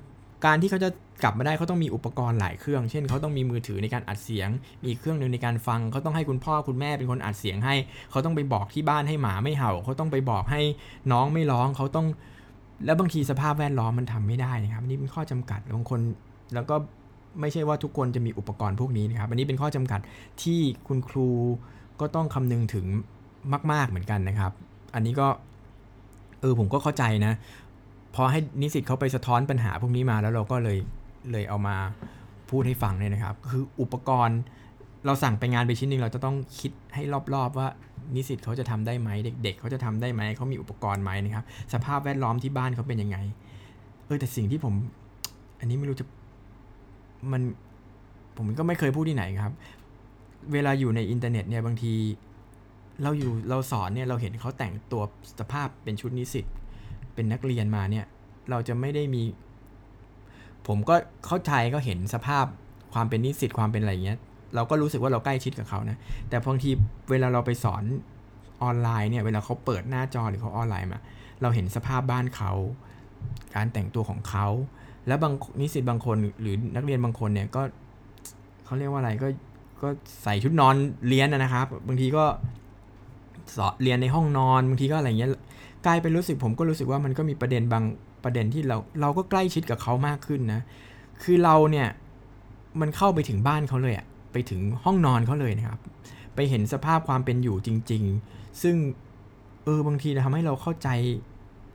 [0.45, 0.89] การที่เขาจะ
[1.23, 4.49] กลับมาได้เขาต้องมีอุปกรณ์หลายเครื่อง เช่นเขาต้องมีมือถือในการอัดเสียง
[4.85, 7.75] มีเครื่องหนึ่งในการฟัง เขาต้องให้คุณพ่อคุณแม่เป็นคนอัดเสียงให้
[8.11, 10.61] เขาต้องไปบอกที่บ้านให้หมาไม่เห่า เขาต้องไปบอกให้
[11.11, 12.07] น้องไม่ร้อง เขาต้อง
[12.85, 15.99] แล้วบางทีสภาพแวดล้อมมันทำไม่ได้นะครับ นี่เป็นข้อจำกัดบางคน
[16.53, 16.75] แล้วก็
[17.39, 19.99] ไม่ใช่ว่าทุกคนจะมีอุปกรณ์พวกนี้นะครับ อันนี้เป็นข้อจำกัด
[20.43, 21.29] ที่คุณครู
[21.99, 22.85] ก็ต้องคำนึงถึง
[23.71, 24.51] มาก ๆเหมือนกันนะครับ
[24.95, 25.27] อันนี้ก็
[26.41, 27.33] เออผมก็เข้าใจนะ
[28.15, 30.77] พอให้นิสิตเขาไปสะท้อนปัญหาพวกนี้มาแล้วเราก็เลย
[31.31, 31.75] เลยเอามา
[32.49, 34.39] พูดให้ฟังเนี่ยนะครับ คืออุปกรณ์
[35.05, 37.67] เราสั่งไปงานไปชิ้นหนึ่งเราจะต้องคิดให้รอบๆว่า
[38.15, 39.09] นิสิตเขาจะทำได้ไหม
[39.43, 43.17] เด็ก ๆ เขาจะทำได้ไหมเขามีอุปกรณ์ไหมนะครับ สภาพแวดล้อมที่บ้านเขาเป็นยังไง
[44.05, 44.73] เออแต่สิ่งที่ผม
[45.59, 46.05] อันนี้ไม่รู้จะ
[47.31, 47.41] มัน
[48.37, 49.53] ผมก็ไม่เคยพูดที่ไหนครับ
[50.53, 51.93] เวลาอยู่ในอินเทอร์เน็ตเนี่ยบางที
[53.03, 55.03] เราอยู่เราสอนเนี่ยเราเห็นเขาแต่งตัว
[55.39, 56.45] สภาพเป็นชุดนิสิต
[57.13, 58.05] เป็นนักเรียนมาเนี่ย
[58.49, 59.23] เราจะไม่ได้มี
[60.67, 62.45] ผมก็เข้าใจก็เห็นสภาพ
[62.93, 64.19] ความเป็นนิสิตความเป็นอะไรเงี้ย
[64.55, 65.97] เราก็รู้สึกว่าเราใกล้ชิดกับเขานะ
[66.29, 66.69] แต่บางที
[67.09, 67.83] เวลาเราไปสอน
[68.63, 70.99] ออนไลน์เนี่ยเวลาเขาเปิดหน้าจอหรือเขาออนไลน์มา
[71.41, 72.51] เราเห็นสภาพบ้านเขา
[73.55, 74.47] การแต่งตัวของเขา
[75.07, 77.61] แล้วบางนิสิตบางคนหรือนักเรียนบางคนเนี่ยก็
[78.65, 79.27] เขาเรียกว่าอะไรก็
[79.81, 79.87] ก็
[80.23, 80.75] ใส่ชุดนอน
[81.07, 82.25] เรียนนะครับ บางทีก็
[83.57, 85.31] สอนเรียนในห้องนอนบางทีก็อะไรเงี้ย
[85.85, 87.83] กลายเป็นรู้สึกผมก็รู้สึกว่ามันก็มีประเด็นบาง
[88.23, 90.61] ประเด็นที่เราเราก็ใกล้ชิดกับเขามากขึ้นนะ
[91.23, 91.87] คือเราเนี่ย
[92.81, 95.79] มันเข้าไปถึงบ้านเขาเลยอะไปถึงห้องนอนเขาเลยนะครับ
[96.35, 98.75] ไปเห็นสภาพความเป็นอยู่จริง ๆ ซึ่ง
[99.63, 100.89] เออบางทีทำให้เราเข้าใจ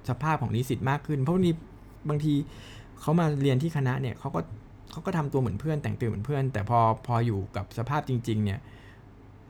[0.08, 1.52] สภาพของนิสิตมากขึ้น เพราะบางที
[2.08, 2.34] บางที
[3.00, 4.40] เขามาเรียนที่คณะเนี่ยเขาก็
[4.90, 8.60] เขาก็ทำตัวเหมือนเพื่อนแต่งตัวเหมือนเพื่อน แต่พอพออยู่กับสภาพจริง ๆ เนี่ย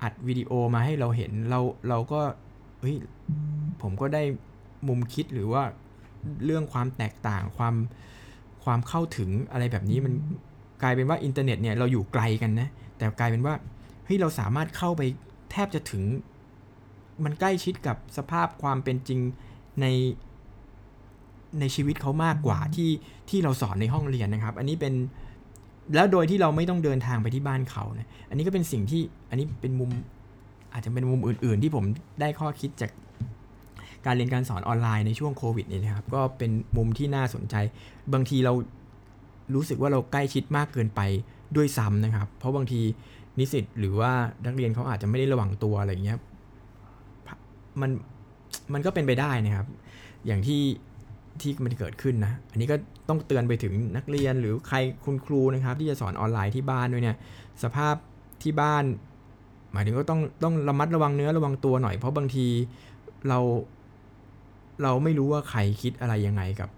[0.02, 2.20] อัดวิดีโอมาให้เราเห็นเราเราก็
[2.80, 2.96] เฮ้ย
[3.82, 4.22] ผมก็ได้
[4.88, 5.62] มุมคิดหรือว่า
[6.44, 7.74] เรื่องความแตกต่างความ
[8.64, 10.12] ความเข้าถึงอะไรแบบนี้มัน
[10.82, 13.54] กลายเป็นว่าอินเทอร์เน็ตเนี่ยเราอยู่ไกลกันนะ แต่กลายเป็นว่า
[14.04, 15.02] เฮ้ยเราสามารถเข้าไป
[15.50, 16.02] แทบจะถึง
[17.24, 19.20] มันใกล้ชิดกับสภาพความเป็นจริง
[19.80, 19.86] ใน
[21.60, 22.90] ในชีวิตเขามากกว่าที่
[23.30, 24.94] ที่เราสอนในห้องเรียนนะครับ อันนี้เป็น
[25.94, 29.90] แล้วโดยที่เราไม่ต้องเดินทางไปที่บ้านเขานะอันนี้ก็เป็นสิ่งที่อันนี้เป็นมุม
[30.72, 31.84] อาจจะเป็นมุมอื่น ๆ ที่ผม
[32.20, 32.90] ได้ข้อคิดจาก
[34.06, 37.54] การเรียนการสอนออนไลน์ในช่วงโควิดนี่นะครับ ก็เป็นมุมที่น่าสนใจ
[38.12, 38.52] บางทีเรา
[39.54, 41.00] รู้สึกว่าเราใกล้ชิดมากเกินไป
[41.56, 42.80] ด้วยซ้ำนะครับ เพราะบางที
[43.38, 44.12] นิสิตหรือว่า
[44.46, 46.18] นักเรียนเขาอาจจะไม่ได้ระวังตัวอะไรเงี้ย
[47.80, 47.90] มัน
[48.72, 49.66] มันก็เป็นไปได้นะครับ
[50.26, 50.60] อย่างที่
[51.42, 52.76] ที่มันเกิดขึ้นนะ อันนี้ก็
[53.08, 57.16] ต้องเตือนไปถึงนักเรียนหรือใครคุณครูนะครับ ที่จะสอนออนไลน์ที่บ้านด้วยเนี่ย
[57.62, 57.94] สภาพ
[58.42, 58.84] ที่บ้าน
[59.72, 62.46] หมายถึงก็ต้องต้องระมัดระวังเนื้อระวังตัวหน่อยเพราะบางที
[63.28, 63.38] เรา
[64.82, 66.70] เราไม่รู้ว่าใครคิดอะไรยังไงกับ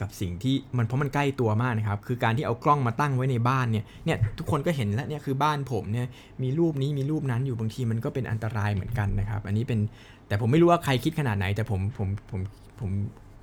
[0.00, 6.06] กับสิ่งที่มันเพราะมันใกล้ตัวมากนะครับ คือการที่เอากล้องมาตั้งไว้ในบ้านเนี่ยเนี่ยทุกคนก็เห็นแล้วเนี่ยคือบ้านผมเนี่ย
[6.42, 9.80] มีรูปนี้มีรูปนั้นอยู่บางทีมันก็เป็นอันตรายเหมือนกันนะครับ อันนี้เป็น
[10.28, 12.40] แต่ผมไม่รู้ว่าใครคิดขนาดไหน แต่ผมผมผม
[12.80, 12.90] ผม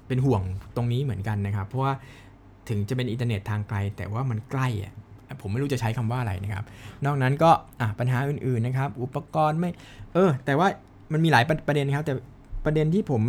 [0.10, 0.41] เป็นห่วง
[0.76, 1.93] ตรงนี้เหมือนกันนะครับ เพราะว่า
[2.69, 4.93] ถึงจะเป็นอินเทอร์เน็ตทางไกล แต่ว่ามันใกล้อะ
[5.41, 6.63] ผมไม่รู้จะใช้คำว่าอะไรนะครับ
[7.06, 7.52] นอกนั้นก็
[8.00, 9.69] ปัญหาอื่นๆนะครับ อุปกรณ์ไม่
[10.13, 10.67] เออ แต่ว่า
[11.13, 12.13] มันมีหลายประเด็นครับ แต่
[12.65, 13.22] ประเด็นที่ผม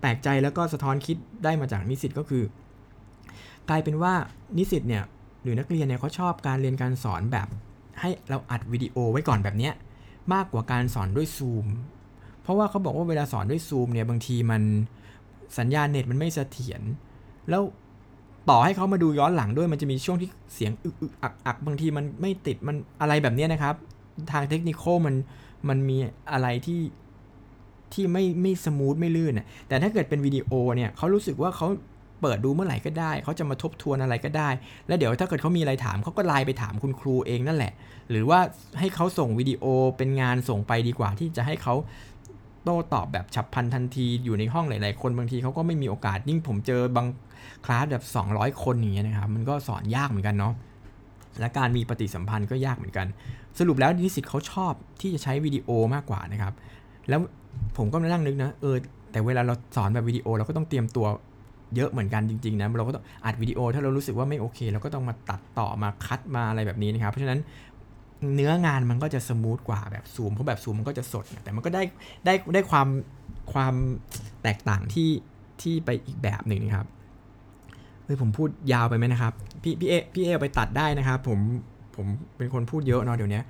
[0.00, 2.42] แปลกใจแล้วก็สะท้อนคิดได้มาจากนิสิตก็คือ
[3.68, 4.14] กลายเป็นว่า
[4.58, 5.02] นิสิตเนี่ย
[5.42, 7.48] หรือนักเรียนเนี่ยเขาชอบการเรียนการสอนแบบ
[8.00, 9.74] ให้เราอัดวิดีโอไว้ก่อนแบบเนี้ย
[10.34, 11.66] มากกว่าการสอนด้วยซูม
[12.42, 14.62] เพราะว่าเขาบอกว่าเวลาสอนด้วยซูมเนี่ยบางทีมัน
[15.58, 16.82] สัญญาณเน็ตมันไม่เสถียร
[17.50, 17.62] แล้ว
[18.50, 23.74] ต่อให้เขามาดูย้อนหลังด้วยมันจะมีช่วงที่เสียงอึกอึกอักอักบางทีมันไม่ติดมันอะไรแบบนี้นะครับ
[24.32, 25.14] ทางเทคนิคมัน
[25.68, 25.96] มันมี
[26.32, 26.80] อะไรที่
[27.92, 31.66] ที่ไม่ไม่ smooth ไม่ลื่นอะแต่ถ้าเกิดเป็นวิดีโอเนี่ยเขารู้สึกว่าเขา
[32.20, 34.48] เปิดดูเมื่อไหร่ก็ได้ เขาจะมาทบทวนอะไรก็ได้
[34.86, 37.72] แล้วเดี๋ยวถ้าเกิดเขามีอะไรถามเขาก็ไลน์ไปถามคุณครูเองนั่นแหละ
[38.10, 38.40] หรือว่า
[38.78, 39.64] ให้เขาส่งวิดีโอ
[39.96, 41.74] เป็นงานส่งไปดีกว่าที่จะให้เขา
[42.64, 47.06] โต้ตอบแบบฉับพลันทันทีอยู่ในห้องหลาย ๆ คนบางทีเขาก็ไม่มีโอกาสยิ่งผมเจอบาง
[47.64, 50.52] คลาสแบบ 200 คนอย่างเงี้ยนะครับมันก็สอนยากเหมือนกันเนาะ
[51.40, 53.06] และการมีปฏิสัมพันธ์ก็ยากเหมือนกัน
[53.58, 56.52] สรุปแล้วนิสิตเขาชอบที่จะใช้วิดีโอมากกว่านะครับ
[57.08, 57.20] แล้ว
[57.76, 58.76] ผมก็มานั่งนึกนะเออ
[59.12, 61.06] แต่เวลาเราสอนแบบวิดีโอเราก็ต้องเตรียมตัว
[61.76, 67.40] เยอะเหมือนกันจริงๆนะเราก็ต้องอัดวิดีโอถ้าเรารู้สึกว่าไม่โอเคเราก็ต้องมาตัดต่อมาคัดมาอะไรแบบนี้นะครับ เพราะฉะนั้น
[68.34, 71.82] เนื้องานมันก็จะสมูทกว่าแบบซูมเพราะแบบซูมมันก็จะสด แต่มันก็ได้
[72.26, 72.88] ได้ได้ความ
[73.52, 73.74] ความ
[74.42, 75.10] แตกต่างที่
[75.62, 76.88] ที่ไปอีกแบบหนึ่งนะครับ
[78.04, 81.38] เฮ้ยผมพูดยาวไปไหมนะครับ พี่พี่เอพี่เอไปตัดได้นะครับ ผม
[81.96, 82.06] ผม
[82.36, 83.40] เป็นคนพูดเยอะเนาะเดี๋ยวนี้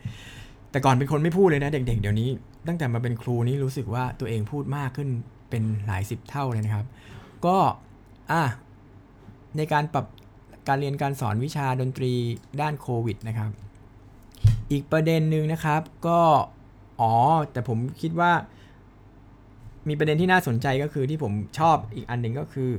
[0.70, 2.28] แต่ก่อนเป็นคนไม่พูดเลยนะเด็ก ๆ เดี๋ยวนี้
[2.68, 5.08] ตั้งแต่มาเป็นครูนี่รู้สึกว่าตัวเองพูดมากขึ้น
[5.50, 6.86] เป็นหลายสิบเท่าเลยนะครับ
[7.46, 7.56] ก็
[8.32, 8.42] อะ
[9.56, 10.06] ในการปรับ
[10.68, 12.12] การเรียนการสอนวิชาดนตรี
[12.60, 13.50] ด้านโควิดนะครับ
[14.70, 16.20] อีกประเด็นหนึ่งนะครับก็
[17.00, 17.12] อ๋อ
[17.52, 18.32] แต่ผมคิดว่า
[19.88, 22.70] มีประเด็นที่น่าสนใจก็คือที่ผมชอบอีกอันหนึ่งก็คือ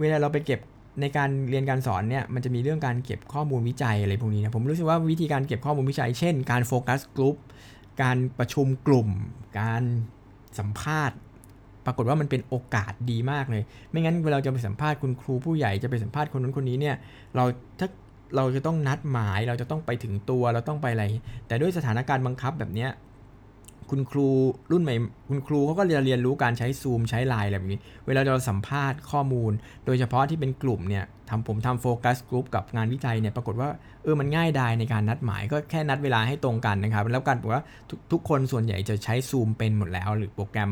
[0.00, 0.60] เวลาเราไปเก็บ
[1.00, 7.36] ในการเรียนการสอนเนี่ยมันจะมีเรื่องการเก็บข้อมูลวิจัยอะไรพวกนี้นะผมรู้สึกว่าวิธีการเก็บข้อมูลวิจัย เช่น การโฟกัสกลุ่ม
[8.02, 9.08] การประชุมกลุ่ม
[9.60, 9.82] การ
[10.58, 11.16] สัมภาษณ์
[11.86, 16.96] ปรากฏว่ามันเป็นโอกาสดีมากเลย ไม่งั้นเวลาจะไปสัมภาษณ์คุณครูผู้ใหญ่จะไปสัมภาษณ์คนนั้นคนนี้เนี่ย
[17.34, 17.44] เรา
[17.78, 17.88] ถ้า
[18.36, 21.04] เราจะต้องนัดหมายเราจะต้องไปถึงตัวเราต้องไปอะไร
[21.46, 22.88] แต่ด้วยสถานการณ์บังคับแบบนี้
[23.90, 24.28] คุณครู
[24.72, 24.94] รุ่นใหม่
[25.28, 29.52] คุณครูเขาก็จะเรียนรู้การใช้ซูมใช้ไลน์อะไรแบบนี้ เวลาเราสัมภาษณ์ข้อมูล
[29.86, 33.68] โดยเฉพาะที่เป็นกลุ่มเนี่ยทำผมทำโฟกัสกลุ่มกับงานวิจัยเนี่ยปรากฏว่า
[34.02, 40.70] เออมันง่ายดายในการนัดหมาย ก็แค่นัดเวลาให้ตรงกันนะครับ แล้วกันบอกว่าททุกคนส่วนใหญ่จะใช้ซูมเป็นหมดแล้ว หรือโปรแกรม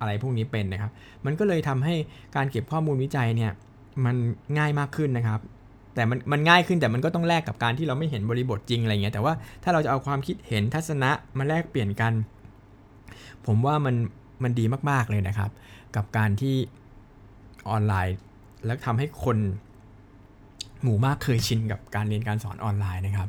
[0.00, 0.90] อะไรพวกนี้เป็นนะครับ
[1.24, 1.94] มันก็เลยทำให้
[2.36, 3.52] การเก็บข้อมูลวิจัยเนี่ย
[4.04, 4.16] มัน
[4.58, 5.40] ง่ายมากขึ้นนะครับ
[5.94, 12.12] แต่มันมันง่ายขึ้นแต่มันก็ต้องแลกกับการที่เราไม่เห็นบริบทจริงอะไรเงี้ยแต่ว่าถ้าเราจะเอาความคิดเห็นทัศนะมาแลกเปลี่ยนกัน
[13.46, 13.96] ผมว่ามัน
[14.42, 15.50] มันดีมากๆเลยนะครับ
[15.96, 16.56] กับการที่
[17.70, 18.16] ออนไลน์
[18.66, 19.38] แล้วทำให้คน
[20.82, 23.28] หมู่มากเคยชินกับการเรียนการสอนออนไลน์นะครับ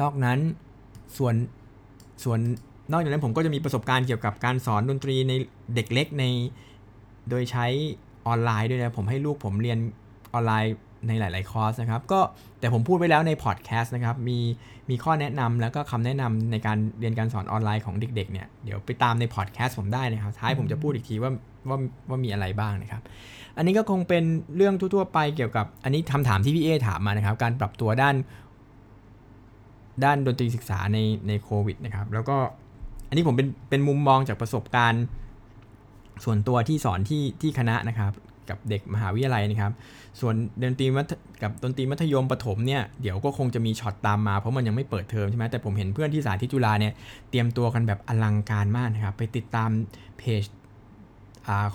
[0.00, 0.38] นอกนั้น
[1.18, 1.34] ส่วน
[2.24, 2.38] ส่วน
[2.92, 5.32] นอกจากนั้นผมก็จะมีประสบการณ์เกี่ยวกับการสอนดนตรีใน
[5.74, 6.24] เด็กเล็กใน
[7.28, 7.66] โดยใช้
[8.26, 9.78] ออนไลน์ด้วยนะผมให้ลูกผมเรียน
[10.32, 10.74] ออนไลน์
[11.08, 12.20] ในหลาย ๆ คอร์สนะครับ ก็
[12.60, 14.38] แต่ผมพูดไปแล้วในพอดแคสต์นะครับ มี
[14.90, 21.32] มีข้อแนะนำแล้วก็คำแนะนำในการเรียนการสอนออนไลน์ของเด็ก ๆ เนี่ย เดี๋ยวไปตามในพอดแคสต์ผมได้นะครับ ท้ายผมจะพูดอีกทีว่า
[21.68, 23.02] ว่าว่ามีอะไรบ้างนะครับ
[23.56, 24.24] อันนี้ก็คงเป็น
[24.56, 28.14] เรื่องทั่ว ๆ ไปเกี่ยวกับอันนี้คำถามที่พี่เอถามมานะครับ การปรับตัวด้าน
[30.04, 32.36] ด้านดนตรีศึกษาในในโควิดนะครับ แล้วก็
[33.08, 35.04] อันนี้ผมเป็นเป็นมุมมองจากประสบการณ์
[36.24, 38.12] ส่วนตัวที่สอนที่ที่คณะนะครับ
[38.48, 39.72] กับเด็กมหาวิทยาลัยนะครับ
[40.20, 46.92] ส่วนดนตรีมัธกับดนตรีมัธยมประถมเนี่ยเดี๋ยวก็คงจะมีช็อตตามมาเพราะมันยังไม่เปิดเทอมใช่ไหมแต่ผมเห็นเพื่อนที่สาธิตจุฬาเนี่ย
[47.30, 49.70] เตรียมตัวกันแบบอลังการมากนะครับไปติดตาม
[50.18, 50.44] เพจ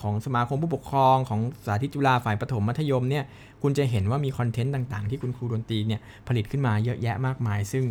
[0.01, 3.23] ของสมาคมผู้ปกครองของสาธิตจุฬาฝ่ายประถมมัธยมเนี่ย
[3.61, 7.85] คุณจะเห็นว่ามีคอนเทนต์ต่างๆ ที่คุณครูดนตรีเนี่ยผลิตขึ้นมาเยอะแยะมากมาย ซึ่ง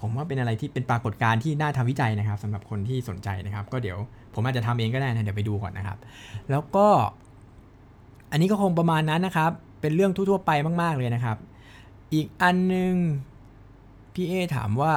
[0.00, 3.98] ผมว่าเป็นอะไรที่เป็นปรากฏการณ์ที่น่าทำวิจัยนะครับสำหรับคนที่สนใจนะครับ ก็เดี๋ยว
[4.34, 5.98] ผมอาจจะทำเองก็ได้นะเดี๋ยวไปดูก่อนนะครับ
[6.50, 6.86] แล้วก็
[8.32, 10.50] อันนี้ก็คงประมาณนั้นนะครับ เป็นเรื่องทั่วๆไป
[10.82, 11.36] มากๆเลยนะครับ
[12.14, 12.94] อีกอันหนึ่ง
[14.14, 14.94] พี่เอถามว่า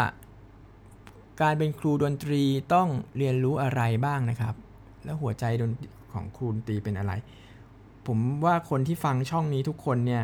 [1.41, 2.43] การเป็นครูดนตรี
[2.73, 4.55] ต้องเรียนรู้อะไรบ้างนะครับ
[5.05, 5.45] แล้วหัวใจ
[6.13, 7.13] ของครูดนตรีเป็นอะไร
[8.07, 10.23] ผมว่าคนที่ฟังช่องนี้ทุกคนเนี่ย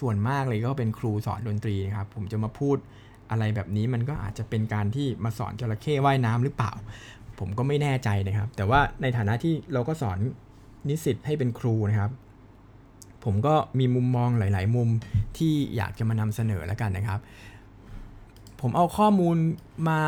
[0.00, 2.76] ส่วนมากเลยก็เป็นครูสอนดนตรีนะครับ ผมจะมาพูด
[3.30, 6.72] อะไรแบบนี้มันก็อาจจะเป็นการที่มาสอนจระเข้ว่ายน้ำหรือเปล่า
[7.38, 10.18] ผมก็ไม่แน่ใจนะครับ แต่ว่าในฐานะที่เราก็สอน
[10.88, 12.12] นิสิตให้เป็นครูนะครับ
[13.24, 14.88] ผมก็มีมุมมองหลาย ๆ มุม
[15.38, 17.20] ที่อยากจะมานำเสนอแล้วกันนะครับ
[18.60, 19.36] ผมเอาข้อมูล
[19.88, 20.00] มา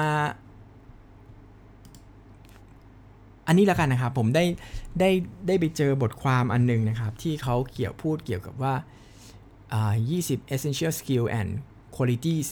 [3.46, 4.44] อันนี้แล้วกันนะครับ ผมได้
[5.00, 5.10] ได้
[5.46, 8.74] ได้ไปเจอบทความอันหนึงนะครับ ที่เขาเกี่ยวพูดเกี่ยวกับว่า
[9.72, 11.50] อ่า 20 essential skill and
[11.96, 12.48] qualities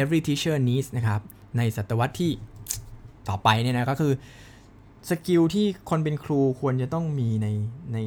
[0.00, 1.20] every teacher needs นะครับ
[1.56, 2.32] ในศตวรรษที่
[3.28, 4.12] ต่อไปเนี่ยนะก็คือ
[5.10, 7.48] สกิลที่คนเป็นครูควรจะต้องมีใน
[7.92, 7.98] ใน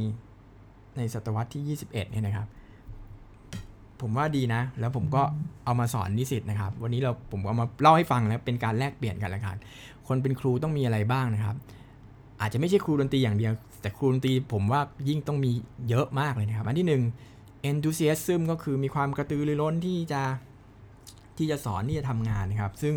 [0.98, 2.48] ในศตวรรษที่ 21เนี่ยนะครับ
[4.02, 5.22] ผมว่าดีนะ แล้วผมก็
[5.66, 9.58] เอามาสอนนิสิตนะครับ วันนี้เราผมเอามาเล่าให้ฟังแล้วเป็นการแลกเปลี่ยนกันละกัน
[10.08, 11.56] คนเป็นครูต้องมีอะไรบ้างนะครับ
[12.42, 15.52] อาจจะไม่ใช่ครูดนตรีอย่างเดียว แต่ครูดนตรีผมว่ายิ่งต้องมี
[15.90, 17.04] เยอะมากเลยนะครับ อันที่หนึ่ง
[17.70, 20.22] enthusiasm ก็คือมีความกระตือรือร้นที่จะ
[21.38, 22.94] ที่จะสอนที่จะทำงานนะครับ ซึ่ง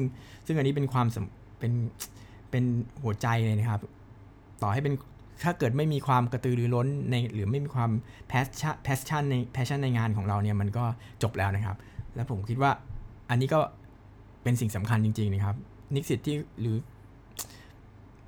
[0.47, 1.07] ซึ่งอันนี้เป็นความ
[1.59, 1.73] เป็น
[2.55, 2.71] เป็น
[3.03, 3.81] หัวใจเลยนะครับ
[4.63, 4.95] ต่อให้เป็น
[5.45, 7.91] ถ้าเกิดไม่มีความกระตือรือร้นในหรือไม่มีความ
[8.31, 10.85] passion passion ใน passion ในงานของเราเนี่ยมันก็
[11.23, 11.77] จบแล้วนะครับ
[12.15, 12.71] และผมคิดว่า
[13.31, 13.61] อันนี้ก็
[14.43, 15.57] เป็นสิ่งสำคัญจริง ๆ นะครับ
[15.95, 16.77] นิสิตที่หรือ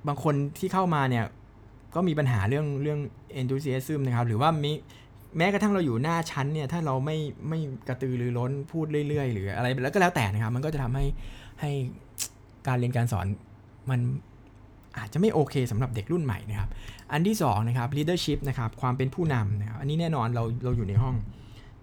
[0.07, 1.25] บางคนที่เข้ามาเนี่ย
[1.95, 2.99] ก็มีปัญหาเรื่องเรื่อง
[3.41, 4.71] enthusiasm นะครับ หรือว่ามี
[5.37, 7.17] แม้กระทั่งเราอยู่หน้าชั้นเนี่ยถ้าเราไม่
[7.49, 11.05] ไม่กระตือรือร้นพูดเรื่อย ๆ หรืออะไรแล้วก็แล้วแต่นะครับ มันก็จะทำให้
[11.61, 11.71] ให้
[12.67, 13.27] การเรียนการสอน
[13.89, 13.99] มัน
[14.97, 16.69] อาจจะไม่โอเคสำหรับเด็กรุ่นใหม่นะครับ
[17.11, 21.15] อันที่2นะครับ leadership นะครับ ความเป็นผู้นำนะครับ อันนี้แน่นอนเราเราอยู่ในห้อง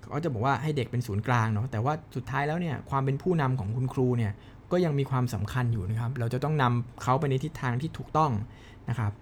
[0.00, 4.32] เขาจะบอกว่าให้เด็กเป็นศูนย์กลางเนาะ แต่ว่าสุดท้ายแล้วเนี่ยความเป็นผู้นำของคุณครูเนี่ย
[4.72, 8.30] ก็ยังมีความสำคัญอยู่นะครับ เราจะต้องนำเขาไปในทิศทางที่ถูกต้อง
[8.88, 9.12] นะครับ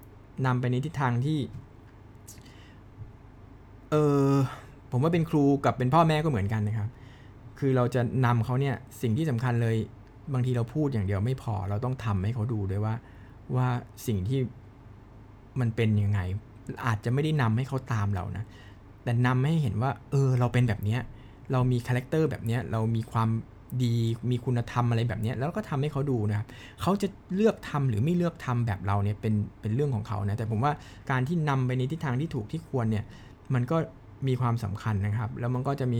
[0.46, 1.38] นำไปในทิศทางที่
[3.90, 3.94] เอ
[4.30, 4.32] อ
[4.90, 6.88] ผมว่าเป็นครูกับเป็นพ่อแม่ก็เหมือนกันนะครับ
[7.58, 9.76] คือเราจะนำเขาเนี่ยสิ่งที่สำคัญเลย
[10.32, 12.94] บางทีเราพูดอย่างเดียวไม่พอ เราต้องทำให้เขาดูด้วยว่า
[13.56, 13.68] ว่า
[14.06, 14.40] สิ่งที่
[15.60, 16.20] มันเป็นยังไง
[16.86, 18.44] อาจจะไม่ได้นำให้เขาตามเรานะ
[19.04, 21.00] แต่นำให้เห็นว่า เออ เราเป็นแบบเนี้ย
[21.52, 23.28] เรามี character แบบเนี้ย เรามีความ
[23.84, 23.94] ดี
[24.30, 26.46] มีคุณธรรมอะไรแบบเนี้ยแล้วก็ทำให้เขาดูนะครับ
[26.82, 30.72] เขาจะเลือกทำหรือไม่เลือกทำแบบเราเนี่ยเป็นเป็นเรื่องของเขานะแต่ผมว่า
[31.10, 33.04] การที่นำไปในทิศทางที่ถูกที่ควรเนี่ย
[33.54, 33.76] มันก็
[34.28, 35.98] มีความสำคัญนะครับ แล้วมันก็จะมี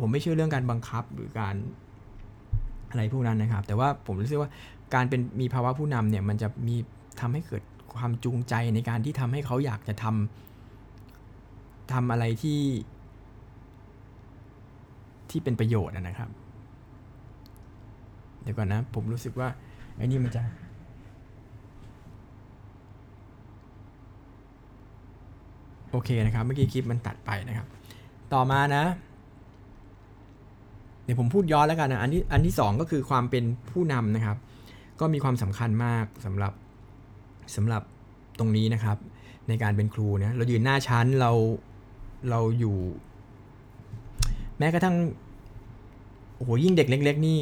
[0.00, 1.54] ผมไม่เชื่อเรื่องการบังคับหรือการ
[2.92, 4.50] อะไรพวกนั้นนะครับ แต่ว่าผมรู้สึกว่า
[4.94, 6.76] การเป็นมีภาวะผู้นำเนี่ยมันจะมี
[7.20, 7.62] ทำให้เกิด
[7.94, 12.60] ความจูงใจในการที่ทำให้เขาอยากจะทำทำอะไรที่
[15.30, 16.30] ที่เป็นประโยชน์นะครับ
[18.42, 19.48] เดี๋ยวก่อนนะ ผมรู้สึกว่า
[19.96, 20.42] ไอ้นี่มันจะ
[25.90, 27.66] โอเคนะครับ เมื่อกี้คลิปมันตัดไปนะครับ
[28.32, 28.84] ต่อมานะ
[31.12, 34.36] ดี๋ยวผมพูดย้อนแล้วกันนะอันที่อันที่2ก็คือความเป็นผู้นำนะครับ
[35.00, 36.52] ก็มีความสำคัญมากสำหรับ
[37.56, 37.82] สำหรับ
[38.38, 38.96] ตรงนี้นะครับ
[39.48, 41.32] ในการเป็นครูนะเรายืนหน้าชั้นเรา
[42.30, 42.78] เราอยู่
[44.58, 44.96] แม้กระทั่ง
[46.36, 47.38] โอ้โหยิ่งเด็กเล็ก ๆ นี่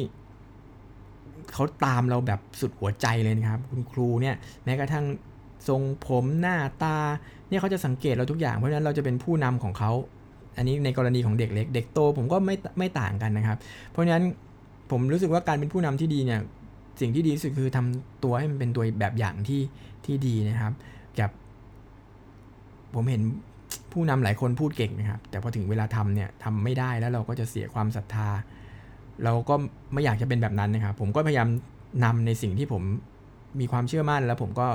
[1.53, 5.05] เขาตามเราแบบสุดหัวใจเลยนะครับ คุณครูเนี่ยแม้กระทั่ง
[5.67, 6.97] ทรงผมหน้าตา
[7.49, 9.91] เนี่ยเขาจะสังเกตเราทุกอย่างเพราะฉะนั้นเราจะเป็นผู้นำของเขา
[10.57, 13.57] อันนี้ในกรณีของเด็กเล็ก เด็กโตผมก็ไม่ไม่ต่างกันนะครับ
[13.89, 14.23] เพราะฉะนั้น
[14.91, 16.39] ผมรู้สึกว่าการเป็นผู้นำที่ดีเนี่ย
[17.01, 19.61] สิ่งที่ดีที่สุดคือทำตัวให้มันเป็นตัวแบบอย่างที่
[20.05, 20.73] ที่ดีนะครับ
[21.19, 21.31] กับ
[22.95, 23.21] ผมเห็น
[23.93, 28.29] ผู้นำหลายคนพูดเก่งนะครับ แต่พอถึงเวลาทำเนี่ยทำไม่ได้แล้วเราก็จะเสียความศรัทธา
[29.23, 29.55] เราก็
[29.93, 31.47] ไม่อยากจะเป็นแบบนั้นนะครับ ผมก็พยายาม
[32.05, 32.83] นำในสิ่งที่ผม
[33.59, 34.67] มีความเชื่อมั่นแล้วผมก็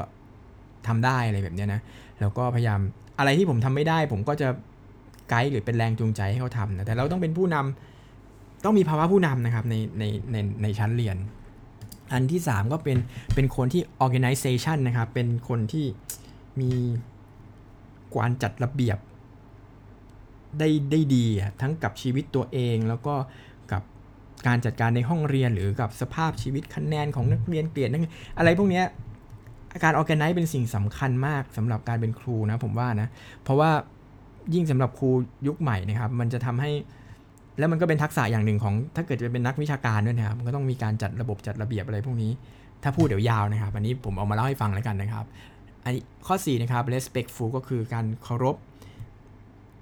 [0.87, 1.81] ทำได้อะไรแบบนี้นะ
[2.21, 2.81] แล้วก็พยายาม
[3.19, 4.49] อะไรที่ผมทำไม่ได้ ผมก็จะ
[5.29, 11.17] ไกด์หรือเป็นแรงจูงใจให้เขาทำนะแต่เราต้องเป็นผู้นำต้องมีภาวะผู้นำนะครับในในในในชั้นเรียน
[12.13, 12.99] อันที่ 3 ก็เป็น
[13.35, 15.87] เป็นคนที่ organization นะครับเป็นคนที่
[16.61, 16.73] มี
[18.15, 18.99] การจัดระเบียบ
[20.59, 21.25] ได้ได้ดี
[21.61, 23.15] ทั้งกับชีวิตตัวเองแล้วก็
[23.73, 23.83] กับ
[24.47, 28.03] การจัดการในห้องเรียนหรือกับสภาพชีวิตคะแนนของนักเรียนเกลียดนัก
[28.39, 28.83] อะไรพวกนี้
[29.85, 33.09] การ organize เป็นสิ่งสำคัญมากสำหรับการเป็นครูนะผมว่านะ
[33.43, 33.71] เพราะว่า
[34.55, 35.11] ยิ่งสำหรับครู
[35.47, 36.71] ยุคใหม่นะครับ มันจะทำให้
[37.59, 42.31] แล้วมันก็เป็นทักษะอย่างหนึ่งของ ถ้าเกิดจะเป็นนักวิชาการด้วยนะครับ มันก็ต้องมีการจัดระบบจัดระเบียบอะไรพวกนี้
[42.83, 45.25] ถ้าพูดเดี๋ยวยาวนะครับ อันนี้ผมเอามาเล่าให้ฟังแล้วกันนะครับ
[45.85, 48.57] อันนี้ข้อ4นะครับ respectful ก็คือการเคารพ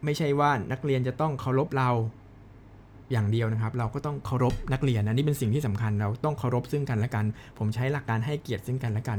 [0.04, 1.90] ไม่ใช่ว่านักเรียนจะต้องเคารพเรา
[3.12, 7.24] อย่างเดียวนะครับ เราก็ต้องเคารพนักเรียน อันนี้เป็นสิ่งที่สำคัญ เราต้องเคารพซึ่งกันและกัน
[7.58, 9.18] ผมใช้หลักการให้เกียรติซึ่งกันและกัน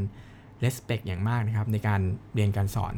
[0.64, 2.02] respect อย่างมากนะครับในการ
[2.34, 2.96] เรียนการสอน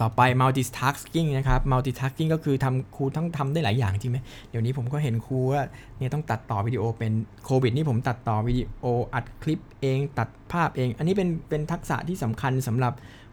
[0.00, 4.18] ต่อไป multitasking นะครับ multitasking ก็คือทำครูต้องทำได้หลายอย่างจริงไหม
[4.50, 5.62] เดี๋ยวนี้ผมก็เห็นครูว่า
[5.98, 7.12] เนี่ยต้องตัดต่อวิดีโอเป็น
[7.44, 12.92] โควิดนี่ผมตัดต่อวิดีโออัดคลิปเองตัดภาพเอง อันนี้เป็นเป็นทักษะที่สำคัญสำหรับ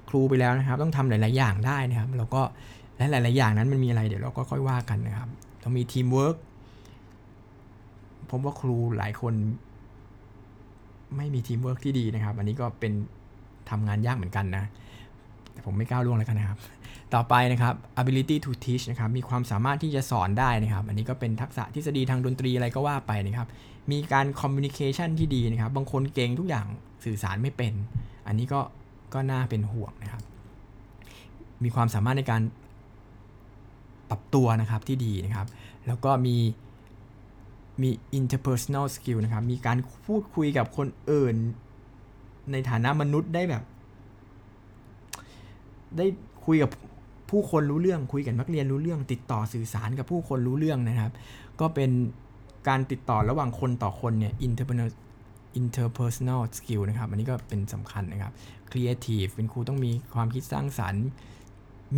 [0.09, 2.41] ครูไปแล้วนะครับ ต้องทำหลาย ๆ อย่างได้นะครับ แล้วก็
[2.97, 5.29] และหลาย ๆ อย่างนั้นมันมีอะไรเดี๋ยวเราก็ค่อยว่ากันนะครับ
[5.63, 6.35] ต้องมีทีมเวิร์ก
[8.29, 9.33] ผมว่าครูหลายคน
[11.17, 12.93] ไม่มีทีมเวิร์กที่ดีนะครับ อันนี้ก็เป็น
[13.69, 14.65] ทำงานยากเหมือนกันนะ
[15.57, 16.59] แต่ผมไม่ก้าวล่วงแล้วกันนะครับ
[17.13, 23.47] ต่อไปนะครับ ability to teach นะครับ มีความสามารถที่จะสอนได้นะครับ อันนี้ก็เป็นทักษะทฤษฎีทางดนตรีอะไรก็ว่าไปนะครับ
[23.91, 26.65] มีการ communication ที่ดีนะครับ บางคนเก่งทุกอย่าง
[27.05, 27.73] สื่อสารไม่เป็น
[28.27, 28.61] อันนี้ก็
[29.13, 30.23] ก็น่าเป็นห่วงนะครับ
[31.63, 32.41] มีความสามารถในการ
[34.09, 35.47] ปรับตัวนะครับที่ดีนะครับ
[35.87, 36.37] แล้วก็มี
[37.81, 37.89] มี
[38.19, 41.35] interpersonal skill นะครับ มีการพูดคุยกับคนอื่น
[42.51, 43.63] ในฐานะมนุษย์ได้แบบ
[45.97, 46.05] ได้
[46.45, 46.71] คุยกับ
[47.29, 51.11] ผู้คนรู้เรื่องคุยกับนักเรียนรู้เรื่อง ติดต่อสื่อสารกับผู้คนรู้เรื่องนะครับ
[51.59, 51.91] ก็เป็น
[52.67, 54.89] การติดต่อระหว่างคนต่อคนเนี่ย interpersonal
[55.59, 58.33] interpersonal skill นะครับ อันนี้ก็เป็นสำคัญนะครับ
[58.71, 61.05] creative เป็นครูต้องมีความคิดสร้างสารรค์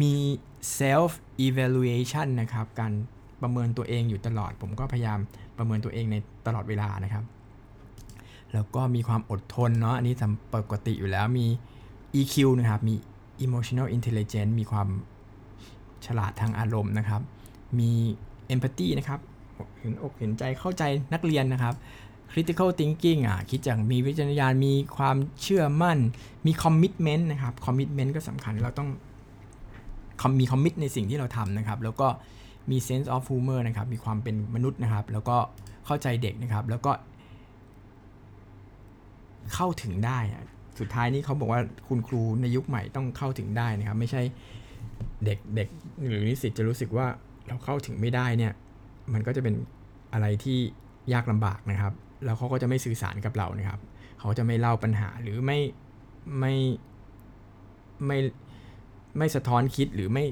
[0.02, 0.14] มี
[0.80, 1.12] self
[1.46, 2.92] evaluation นะครับ การ
[3.42, 5.20] ประเมินตัวเองอยู่ตลอด ผมก็พยายาม
[5.58, 6.16] ประเมินตัวเองใน
[6.48, 7.24] ตลอดเวลานะครับ
[8.54, 11.48] แล้วก็มีความอดทนเนาะ อันนี้ทำปกติอยู่แล้ว มี
[12.20, 12.96] EQ นะครับ มี
[13.46, 14.88] emotional intelligence มีความ
[16.06, 17.22] ฉลาดทางอารมณ์นะครับ
[17.80, 17.92] มี
[18.54, 19.20] empathy นะครับ
[19.80, 21.76] เห็นอกเห็นใจเข้าใจนักเรียนนะครับ
[22.32, 25.98] critical thinking อะคิดอย่างมีวิจารณญาณมีความเชื่อมั่น
[26.46, 28.90] มี commitment นะครับ commitment ก็สำคัญเราต้อง
[30.40, 32.08] มี commit ในสิ่งที่เราทำนะครับ แล้วก็
[32.70, 35.38] มี sense of humor นะครับ มีความเป็นมนุษย์นะครับ แล้วก็
[35.86, 36.92] เข้าใจเด็กนะครับ แล้วก็
[39.54, 40.20] เข้าถึงได้
[40.80, 44.22] สุดท้ายนี้เขาบอกว่าคุณครูในยุคใหม่ต้องเข้าถึงได้นะครับ ไม่ใช่
[45.26, 45.68] เด็กเด็ก
[46.08, 47.08] หรือนิสิตจะรู้สึกว่า
[47.48, 48.54] เราเข้าถึงไม่ได้เนี่ย
[49.14, 49.56] มันก็จะเป็น
[50.14, 50.58] อะไรที่
[51.14, 51.94] ยากลำบากนะครับ
[52.26, 53.80] แล้วเขาก็จะไม่สื่อสารกับเรานะครับ
[54.20, 55.60] เขาจะไม่เล่าปัญหาหรือไม่
[56.40, 56.56] ไม่
[58.08, 58.20] ไม่
[59.18, 60.26] ไม่สะท้อนคิดหรือไม่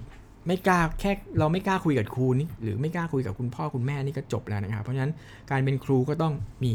[0.48, 5.14] ไม่กล้าแค่เราไม่กล้าคุยกับครูนี่หรือไม่กล้าคุยกับคุณพ่อคุณแม่นี่ก็จบแล้วนะครับ เพราะฉะนั้น
[5.52, 6.72] การเป็นครูก็ต้องมี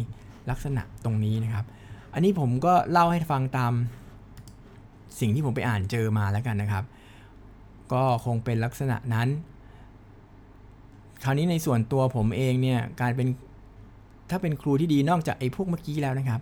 [0.51, 1.65] ลักษณะตรงนี้นะครับ
[2.15, 3.73] อันนี้ผมก็เล่าให้ฟังตาม
[5.21, 6.85] สิ่งที่ผมไปอ่านเจอมาแล้วกันนะครับ
[7.93, 9.29] ก็คงเป็นลักษณะนั้น
[11.25, 13.29] คราวนี้ในส่วนตัวผมเองเนี่ยการเป็น
[14.31, 16.41] ถ้าเป็นครูที่ดีนอกจากไอ้พวกเมื่อกี้แล้วนะครับ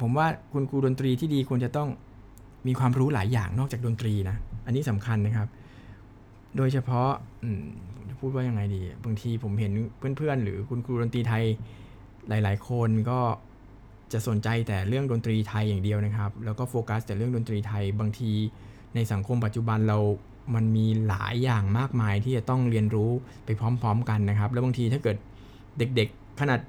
[0.00, 1.88] ผมว่าคุณครูดนตรีที่ดีควรจะต้อง
[2.66, 4.36] มีความรู้หลายอย่างนอกจากดนตรีนะ
[4.66, 5.48] อันนี้สำคัญนะครับ
[6.56, 7.10] โดยเฉพาะ
[7.94, 9.72] ผมจะพูดว่ายังไงดี บางทีผมเห็น
[10.16, 11.44] เพื่อนๆ หรือคุณครูดนตรีไทย
[12.28, 13.20] หลาย ๆ คนก็
[14.12, 18.32] จะสนใจแต่เรื่องดนตรีไทยอย่างเดียวนะครับ แล้วก็โฟกัสแต่เรื่องดนตรีไทยบางที
[18.94, 19.98] ในสังคมปัจจุบันเรา
[20.54, 23.10] มันมีหลายอย่างมากมายที่จะต้องเรียนรู้
[23.44, 25.16] ไปพร้อม ๆ กันนะครับ แล้วบางทีถ้าเกิด
[25.78, 26.60] เด็กๆ ขนาด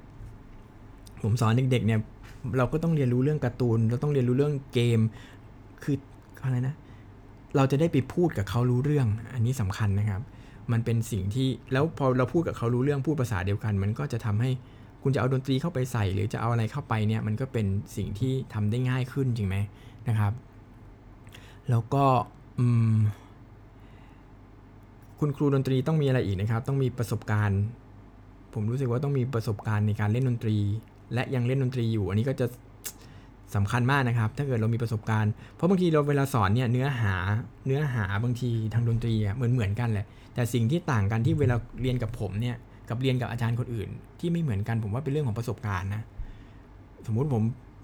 [1.24, 2.00] ผมสอนเด็กๆเนี่ย
[2.58, 5.00] เราก็ต้องเรียนรู้เรื่องการ์ตูน เราต้องเรียนรู้เรื่องเกม
[5.84, 5.96] คือ
[6.44, 6.76] อะไรนะ
[7.56, 10.22] เราจะได้ไปพูดกับเขารู้เรื่อง อันนี้สำคัญนะครับ
[10.72, 14.52] มันเป็นสิ่งที่ แล้วพอเราพูดกับเขารู้เรื่อง พูดภาษาเดียวกัน มันก็จะทำให้
[15.04, 19.58] คุณจะเอาดนตรีเข้าไปใส่ หรือจะเอาอะไรเข้าไปเนี่ยมันก็เป็นสิ่งที่ทำได้ง่ายขึ้นจริงไหม
[20.08, 20.34] นะครับ
[21.70, 22.06] แล้วก็
[25.20, 27.62] คุณครูดนตรีต้องมีอะไรอีกนะครับ ต้องมีประสบการณ์
[28.54, 30.58] ผมรู้สึกว่าต้องมีประสบการณ์ในการเล่นดนตรี
[31.14, 32.46] และยังเล่นดนตรีอยู่ อันนี้ก็จะ
[33.56, 37.16] สำคัญมากนะครับ ถ้าเกิดเรามีประสบการณ์ เพราะบางทีเราเวลาสอนเนี่ยเนื้อหา
[37.66, 42.56] เนื้อหาบางทีทางดนตรีเหมือนเหมือนกันแหละ แต่สิ่งที่ต่างกันที่เวลาเรียนกับผมเนี่ย
[42.92, 43.90] กับเรียนกับอาจารย์คนอื่น
[44.20, 46.02] ที่ไม่เหมือนกันผมว่าเป็นเรื่องของประสบการณ์นะ
[47.06, 47.44] สมมุติผม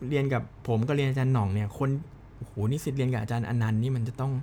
[0.09, 1.89] เรียนกับผมก็เรียนอาจารย์หน่องเนี่ยคน
[2.37, 4.33] โอ้โหนิสิตเรียนกับอาจารย์อนันต์นี่มันจะต้อง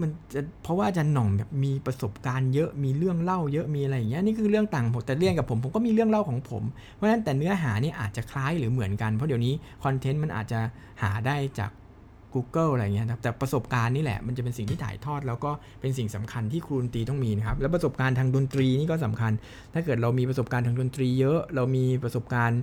[0.00, 6.62] มันจะเพราะว่าอาจารย์หน่องแบบมีประสบการณ์เยอะมีเรื่องเล่าเยอะมีอะไรอย่างเงี้ยนี่คือเรื่องต่างผมแต่เรียนกับผมผมก็มีเรื่องเล่าของผม
[6.94, 10.60] เพราะฉะนั้นแต่เนื้อหานี่อาจจะคล้ายหรือเหมือนกันเพราะเดี๋ยวนี้คอนเทนต์มันอาจจะ
[11.02, 11.70] หาได้จาก
[12.34, 19.32] Google อะไรเงี้ยแต่ประสบการณ์นี่แหละมันจะเป็นสิ่งที่ถ่ายทอด แล้วก็เป็นสิ่งสำคัญที่ครูดนตรีต้องมีนะครับแล้วประสบการณ์ทางดนตรีนี่ก็สำคัญ
[19.74, 22.60] ถ้าเกิดเรามีประสบการณ์ทางดนตรีเยอะ เรามีประสบการณ์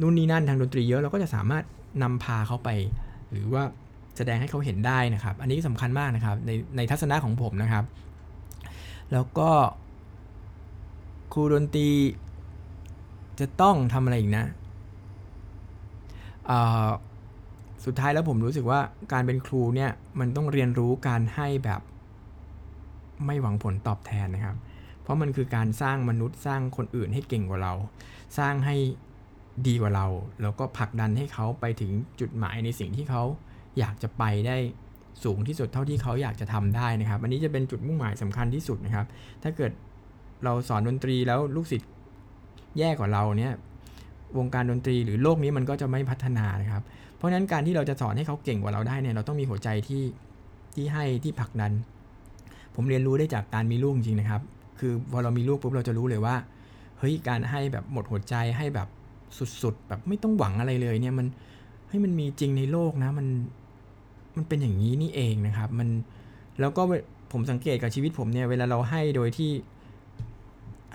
[0.00, 1.64] นู่นนี่นั่นทางดนตรีเยอะเราก็จะสามารถ
[2.02, 2.68] นำพาเขาไป
[3.30, 3.62] หรือว่า
[4.16, 7.84] แสดงให้เขาเห็นได้นะครับ อันนี้สำคัญมากนะครับในในทัศนะของผมนะครับ
[9.12, 9.50] แล้วก็
[11.32, 11.88] ครูดนตรี
[13.40, 14.44] จะต้องทำอะไรอีกนะ
[16.50, 16.88] อ่า
[17.86, 18.80] สุดท้ายแล้วผมรู้สึกว่า
[19.12, 21.80] การเป็นครูเนี่ยมันต้องเรียนรู้การให้แบบ
[23.26, 24.56] ไม่หวังผลตอบแทนนะครับ
[25.02, 27.74] เพราะมันคือการสร้างมนุษย์สร้างคนอื่นให้เก่งกว่าเรา
[28.38, 28.76] สร้างให้
[29.66, 30.06] ดีกว่าเรา
[30.42, 33.22] แล้วก็ผลักดันให้เขาไปถึงจุดหมายในสิ่งที่เขา
[33.78, 34.56] อยากจะไปได้
[35.24, 39.06] สูงที่สุดเท่าที่เขาอยากจะทำได้นะครับ อันนี้จะเป็นจุดมุ่งหมายสำคัญที่สุดนะครับ
[39.42, 39.72] ถ้าเกิด
[40.44, 41.90] เราสอนดนตรีแล้วลูกศิษย์
[42.78, 43.52] แย่กว่าเราเนี่ย
[44.38, 46.82] วงการดนตรีหรือโลกนี้มันก็จะไม่พัฒนานะครับ
[47.16, 50.02] เพราะฉะนั้นการที่เราจะสอนให้เขาเก่งกว่าเราได้เนี่ยเราต้องมีหัวใจที่
[50.74, 51.72] ที่ให้ที่ผลักดัน
[52.74, 54.42] ผมเรียนรู้ได้จากการมีลูกจริงนะครับ
[54.78, 56.36] คือพอเรามีลูกปุ๊บเราจะรู้เลยว่า
[56.98, 58.88] เฮ้ยการให้แบบหมดหัวใจให้แบบ
[59.62, 61.26] สุดๆ แบบไม่ต้องหวังอะไรเลยเนี่ยมัน
[61.88, 63.26] เฮ้ยมันมีจริงในโลกนะมัน
[64.36, 65.88] มันเป็นอย่างนี้นี่เองนะครับ มัน
[66.60, 66.82] แล้วก็
[67.32, 69.52] ผมสังเกตกับชีวิตผมเนี่ยเวลาเราให้โดยที่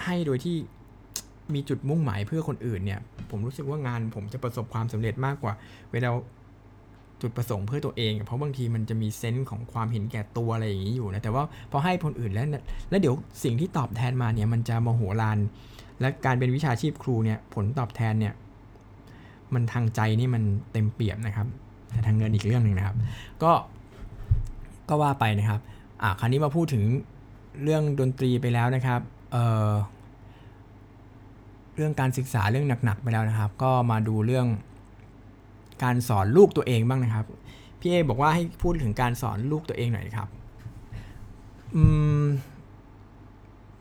[0.06, 0.56] ให้โดยที่
[1.56, 3.00] มีจุดมุ่งหมายเพื่อคนอื่นเนี่ย
[3.30, 5.54] ผมรู้สึกว่างานผมจะประสบความสำเร็จมากกว่า
[5.92, 6.10] เวลา
[7.22, 12.48] จุดประสงค์เพื่อตัวเอง เพราะบางทีมันจะมีเซนส์ของความเห็นแก่ตัวอะไรอย่างนี้อยู่นะ แต่ว่าพอให้คนอื่นแล้ว
[12.90, 15.38] แล้วเดี๋ยวสิ่งที่ตอบแทนมาเนี่ยมันจะมโหฬาร
[16.00, 18.34] และการเป็นวิชาชีพครูเนี่ยผลตอบแทนเนี่ย
[19.54, 21.48] มันทางใจนี่มันเต็มเปี่ยมนะครับ
[21.90, 22.96] แต่ทางเงินอีกเรื่องหนึ่งนะครับ
[23.44, 23.52] ก็
[24.90, 25.62] ก็ว่าไปนะครับ
[26.02, 26.84] อ่าคราวนี้มาพูดถึง
[27.64, 29.00] เรื่องดนตรีไปแล้วนะครับ
[29.32, 29.72] เอ่อ
[31.82, 34.48] รื่องการศึกษาเรื่องหนักๆไปแล้วนะครับ ก็มาดูเรื่อง
[35.84, 37.26] การสอนลูกตัวเองบ้างนะครับ
[37.80, 40.30] พี่เอบอกว่าให้พูดถึงการสอนลูกตัวเองหน่อยครับ
[41.76, 41.84] อื
[42.22, 42.24] ม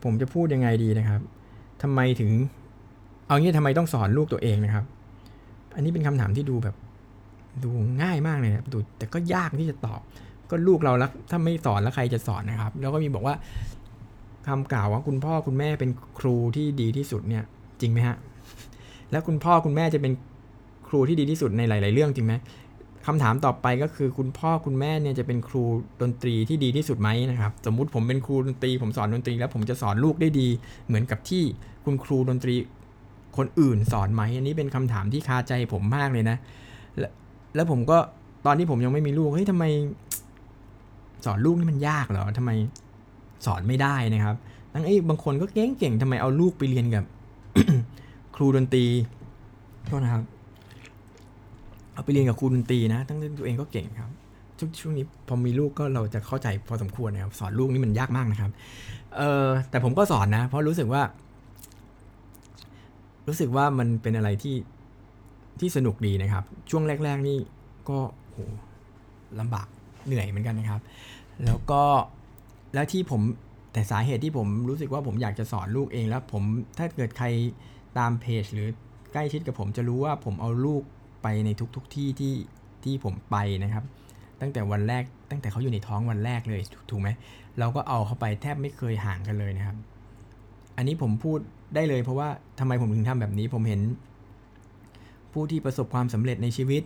[0.03, 1.21] ผมจะพูดยังไงดีนะครับ
[1.81, 2.31] ทำไมถึง
[3.27, 4.85] เอางี้ทำไมต้องสอนลูกตัวเองนะครับ
[5.75, 6.75] อันนี้เป็นคำถามที่ดูแบบ
[7.63, 7.69] ดู
[8.01, 10.01] ง่ายมากเลยนะดูแต่ก็ยากที่จะตอบ
[10.49, 13.35] ก็ลูกเราแล้วถ้าไม่สอนแล้วใครจะสอนนะครับ แล้วก็มีบอกว่า
[14.47, 17.43] คำกล่าวว่าคุณพ่อคุณแม่เป็นครูที่ดีที่สุดเนี่ย
[17.81, 18.17] จริงไหมฮะ
[19.11, 20.13] แล้วคุณพ่อคุณแม่จะเป็น
[20.87, 22.33] ครูที่ดีที่สุดในหลาย ๆ เรื่องจริงไหม
[23.07, 25.63] คำถามต่อไปก็คือคุณพ่อคุณแม่เนี่ยจะเป็นครู
[26.01, 30.47] ดนตรีที่ดีที่สุดไหมนะครับ สมมุติผมเป็นครูดนตรีผมสอนดนตรี แล้วผมจะสอนลูกได้ดี
[30.87, 31.43] เหมือนกับที่
[31.85, 32.55] คุณครูดนตรี
[33.37, 36.37] คนอื่นสอนไหมอันนี้เป็นคำถามที่คาใจผมมากเลยนะ
[37.55, 37.97] แล้วผมก็
[38.45, 39.65] ตอนที่ผมยังไม่มีลูกเฮ้ยทำไม
[41.25, 42.51] สอนลูกนี่มันยากเหรอทำไม
[43.45, 44.35] สอนไม่ได้นะครับ
[44.73, 47.03] ทั้งไอ้บางคนก็เก่งเก่งทำไมเอาลูกไปเรียนกับ
[48.35, 48.85] ครูดนตรี
[49.85, 50.23] โทษนะครับ
[51.93, 54.11] เอาไปเรียนกับครูดนตรีนะ ทั้งที่ตัวเองก็เก่งครับ
[54.79, 58.51] ช่วงนี้พอมีลูกก็เราจะเข้าใจพอสมควรนะครับสอนลูกนี่มันยากมากนะครับ
[59.17, 61.01] เออแต่ผมก็สอนนะ เพราะรู้สึกว่า
[63.27, 64.55] รู้สึกว่ามันเป็นอะไรที่
[65.59, 67.37] ที่สนุกดีนะครับ ช่วงแรก ๆ นี่
[67.89, 67.99] ก็
[68.31, 68.37] โห
[69.39, 69.67] ลำบาก
[70.05, 70.81] เหนื่อยเหมือนกันนะครับ
[71.45, 71.83] แล้วก็
[72.73, 73.21] แล้วที่ผม
[73.73, 76.43] แต่สาเหตุที่ผมรู้สึกว่าผมอยากจะสอนลูกเองแล้วผม
[76.77, 77.27] ถ้าเกิดใคร
[77.97, 78.67] ตามเพจหรือ
[79.13, 80.83] ใกล้ชิดกับผมจะรู้ว่าผมเอาลูก
[81.23, 82.33] ไปในทุกๆทที่ที่
[82.83, 83.83] ที่ผมไปนะครับ
[84.41, 87.09] ตั้งแต่วันแรกตั้งแต่เขาอยู่ในท้องวันแรกเลยถูกไหม
[87.59, 89.77] เราก็เอาเขาไปแทบไม่เคยห่างกันเลยนะครับ
[90.77, 91.39] อันนี้ผมพูด
[91.75, 93.81] ได้เลยเพราะว่าทำไมผมถึงทำแบบนี้ผมเห็น
[95.33, 96.83] ผู้ที่ประสบความสำเร็จในชีวิต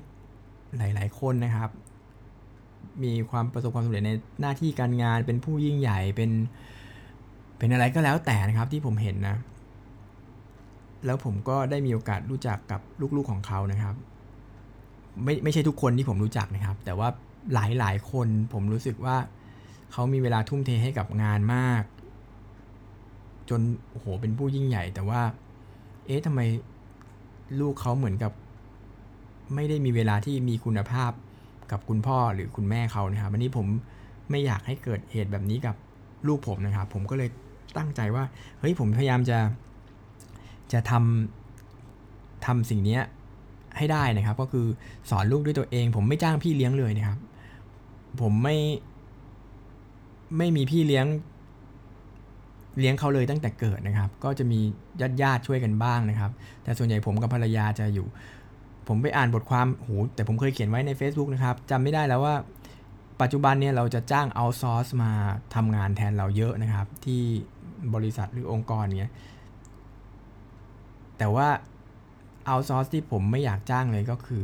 [0.77, 1.69] หลาย ๆ คนนะครับ
[3.03, 4.11] มีความประสบความสำเร็จใน
[4.41, 6.31] หน้าที่การงานเป็นผู้ยิ่งใหญ่เป็น
[7.57, 9.35] เป็นอะไรก็แล้วแต่นะครับที่ผมเห็นนะ
[11.05, 12.81] แล้วผมก็ได้มีโอกาสรู้จักกับ
[13.15, 13.95] ลูกๆของเขานะครับ
[15.23, 17.09] ไม่ไม่ใช่ทุกคนที่ผมรู้จักนะครับ แต่ว่า
[17.53, 19.17] หลายหลายคนผมรู้สึกว่า
[19.91, 21.83] เขามีเวลาทุ่มเทให้กับงานมาก
[23.49, 25.21] จนโอ้โหเป็นผู้ยิ่งใหญ่ แต่ว่า
[26.05, 26.41] เอ๊ะทำไม
[27.59, 28.31] ลูกเขาเหมือนกับ
[29.55, 31.11] ไม่ได้มีเวลาที่มีคุณภาพ
[31.71, 33.67] กับคุณพ่อหรือคุณแม่เขานะครับวันนี้ผม
[34.29, 35.75] ไม่อยากให้เกิดเหตุแบบนี้กับ
[36.27, 37.29] ลูกผมนะครับ ผมก็เลย
[37.77, 38.23] ตั้งใจว่า
[38.59, 39.37] เฮ้ยผมพยายามจะ
[40.73, 42.99] จะทำทำสิ่งนี้
[43.77, 44.65] ให้ได้นะครับ ก็คือ
[45.09, 47.19] สอนลูกด้วยตัวเอง ผมไม่จ้างพี่เลี้ยงเลยนะครับ
[48.21, 48.57] ผมไม่
[50.37, 51.05] ไม่มีพี่เลี้ยง
[52.79, 54.59] เลี้ยงเขาเลยตั้งแต่เกิดนะครับ ก็จะมี
[55.01, 56.31] ญาติญาติช่วยกันบ้างนะครับ
[56.63, 58.07] แต่ส่วนใหญ่ผมกับภรรยาจะอยู่
[58.87, 62.35] ผมไปอ่านบทความโหแต่ผมเคยเขียนไว้ใน Facebook นะครับจำไม่ได้แล้วว่า
[63.21, 65.11] ปัจจุบันเนี่ยเราจะจ้างเอาซอร์สมา
[65.55, 67.23] ทำงานแทนเราเยอะนะครับ ที่
[67.93, 69.11] บริษัทหรือองค์กรเนี้ย
[71.17, 71.47] แต่ว่า
[72.45, 74.41] เอาซอร์สที่ผมไม่อยากจ้างเลยก็คือ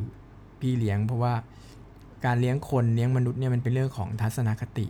[0.59, 1.33] พี่เลี้ยง เพราะว่า
[2.25, 4.85] การเลี้ยงคนเลี้ยงมนุษย์เนี่ยมันเป็นเรื่องของทัศนคติ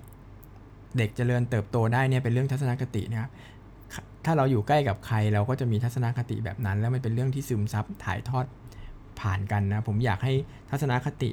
[0.97, 8.45] เด็กจเจริญเติบโตได้เนี่ยเป็นเรื่องทัศนคตินะครับถ้าเราอยู่ใกล้กับใครเราก็จะมีทัศนคติแบบนั้น แล้วมันเป็นเรื่องที่ซึมซับถ่ายทอด
[9.19, 10.33] ผ่านกันนะ ผมอยากให้
[10.69, 11.31] ทัศนคติ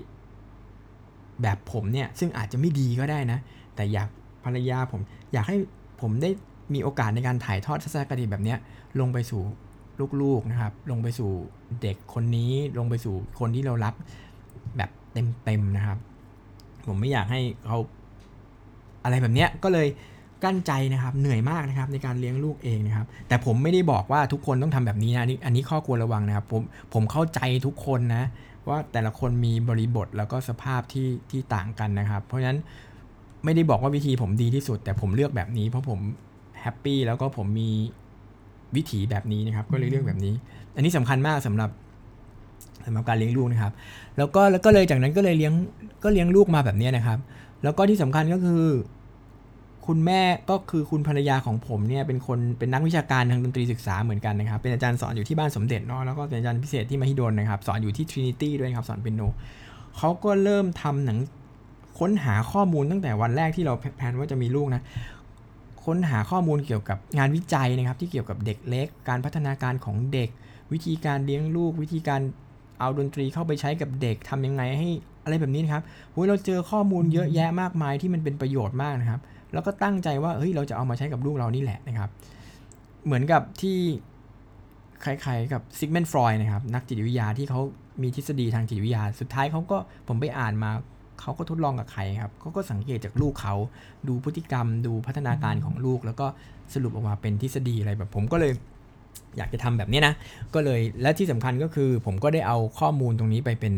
[1.42, 3.38] แบบผมเนี่ยซึ่งอาจจะไม่ดีก็ได้นะ
[3.76, 4.08] แต่อยาก
[4.44, 5.00] ภรรยาผม
[5.32, 5.56] อยากให้
[6.00, 6.30] ผมได้
[6.74, 8.54] มีโอกาสในการถ่ายทอดทัศนคติแบบนี้
[9.00, 9.42] ลงไปสู่
[10.20, 11.30] ลูกๆนะครับ ลงไปสู่
[11.82, 13.94] เด็กคนนี้ลงไปสู่คนที่เรารัก
[14.76, 14.90] แบบ
[15.44, 15.98] เต็มๆนะครับ
[16.86, 17.78] ผมไม่อยากให้เขา
[19.04, 19.88] อะไรแบบนี้ก็เลย
[20.44, 26.62] กั้นใจนะครับเหนื่อยมากนะครับในการเลี้ยงลูกเองนะครับ แต่ผมไม่ได้บอกว่าทุกคนต้องทำแบบนี้นะอันนี้ข้อควรระวังนะครับผม
[26.94, 28.24] ผมเข้าใจทุกคนนะ
[28.68, 32.58] ว่าแต่ละคนมีบริบทแล้วก็สภาพที่ที่ต่างกันนะครับ เพราะฉะนั้น
[33.44, 36.00] ไม่ได้บอกว่าวิธีผมดีที่สุด แต่ผมเลือกแบบนี้เพราะผม
[36.68, 37.70] ฮปปี้แล้วก็ผมมี
[38.76, 40.34] วิถีแบบนี้นะครับ ก็เลยเลือกแบบนี้
[40.74, 41.70] อันนี้สำคัญมากสำหรับ
[42.86, 43.72] สำหรับการเลี้ยงลูกนะครับ
[44.18, 45.52] แล้วก็แล้วก็เลยจากนั้นก็เลยเลี้ยง
[46.04, 47.18] ก็เลี้ยงลูกมาแบบนี้นะครับ
[47.62, 48.64] แล้วก็ที่สำคัญก็คือ
[49.86, 59.22] คุณแม่ก็คือคุณภรรยาของผมเนี่ยเป็นคนเป็นนักวิชาการทางดนตรีศึกษาเหมือนกันนะครับ เป็นอาจารย์สอนอยู่ที่บ้านสมเด็จเนาะแล้วก็เป็นอาจารย์พิเศษที่มหิดลนะครับ สอนอยู่ที่ Trinity ด้วยครับสอนเปียโน
[59.96, 61.18] เขาก็เริ่มทำหนัง
[61.98, 64.82] ค้นหาข้อมูลตั้งแต่วันแรกที่เราแพนว่าจะมีลูกนะ
[65.88, 70.28] ค้นหาข้อมูลเกี่ยวกับงานวิจัยนะครับ ที่เกี่ยวกับเด็กเล็ก การพัฒนาการของเด็ก
[70.72, 72.20] วิธีการเลี้ยงลูก วิธีการ
[72.80, 74.88] เอาดนตรีเข้าไปใช้กับเด็กทำยังไงให้
[75.24, 79.20] อะไรแบบนี้นะครับโอ้ยเราเจอข้อมูลเยอะแยะมากมายที่มันเป็นประโยชน์มากนะครับ
[79.52, 82.10] แล้วก็ตั้งใจว่าเฮ้ยเราจะเอามาใช้กับลูกเรานี่แหละนะครับ
[83.04, 83.78] เหมือนกับที่
[85.04, 87.60] คล้ายๆกับซิกเมนฟรอยนะครับนักจิตวิทยาที่เขา
[88.02, 89.78] มีทฤษฎีทางจิตวิทยา สุดท้ายเขาก็
[90.08, 90.70] ผมไปอ่านมา
[91.20, 93.54] เขาก็ทดลองกับใครครับเขาก็สังเกตจากลูกเขา
[94.08, 96.26] ดูพฤติกรรม ดูพัฒนาการของลูก แล้วก็
[96.74, 98.52] สรุปออกมาเป็นทฤษฎีอะไรแบบผมก็เลย
[99.36, 100.14] อยากจะทำแบบนี้นะ
[100.54, 103.74] ก็เลยและที่สำคัญก็คือ ผมก็ได้เอาข้อมูลตรงนี้ไปเป็น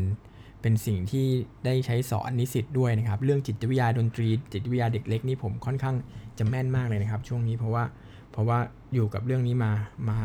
[0.62, 1.26] เป็นสิ่งที่
[1.64, 5.96] ได้ใช้สอนนิสิตด้วยนะครับ เรื่องจิตวิทยาดนตรี จิตวิทยาเด็กเล็กนี่ผมค่อนข้าง
[6.38, 7.84] จะแม่นมากเลยนะครับ ช่วงนี้เพราะว่า
[8.32, 8.58] เพราะว่า
[8.94, 9.72] อยู่กับเรื่องนี้มา
[10.08, 10.18] มา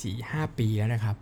[0.00, 1.16] สี่ห้าปีแล้วนะครับ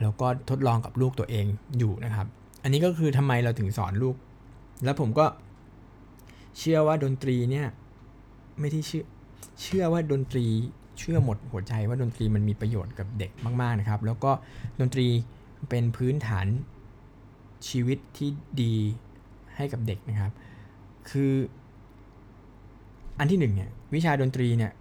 [0.00, 1.46] แล้วก็ทดลองกับลูกตัวเอง
[1.78, 2.26] อยู่นะครับ
[2.62, 4.14] อันนี้ก็คือทำไมเราถึงสอนลูก
[4.84, 5.26] แล้วผมก็
[6.58, 7.66] เชื่อว่าดนตรีเนี่ย
[8.58, 9.04] ไม่ที่เชื่อ
[9.62, 10.46] เชื่อว่าดนตรี
[10.98, 14.30] เชื่อหมดหัวใจว่าดนตรีมันมีประโยชน์กับเด็กมาก ๆนะครับ แล้วก็
[14.80, 15.06] ดนตรี
[15.68, 16.46] เป็นพื้นฐาน
[17.68, 18.28] ชีวิตที่
[18.62, 18.74] ดี
[19.56, 20.32] ให้กับเด็กนะครับ
[21.10, 21.32] คือ
[23.18, 24.72] อันที่หนึ่งเนี่ยวิชาดนตรีเนี่ย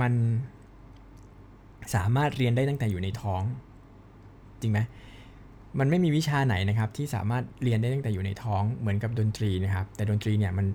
[0.00, 0.12] มัน
[1.94, 3.42] สามารถเรียนได้ตั้งแต่อยู่ในท้อง
[4.60, 4.80] จริงไหม
[5.78, 10.66] มันไม่มีวิชาไหนนะครับที่สามารถเรียนได้ตั้งแต่อยู่ในท้องเหมือนกับดนตรีนะครับ แต่ดนตรีเนี่ยมัน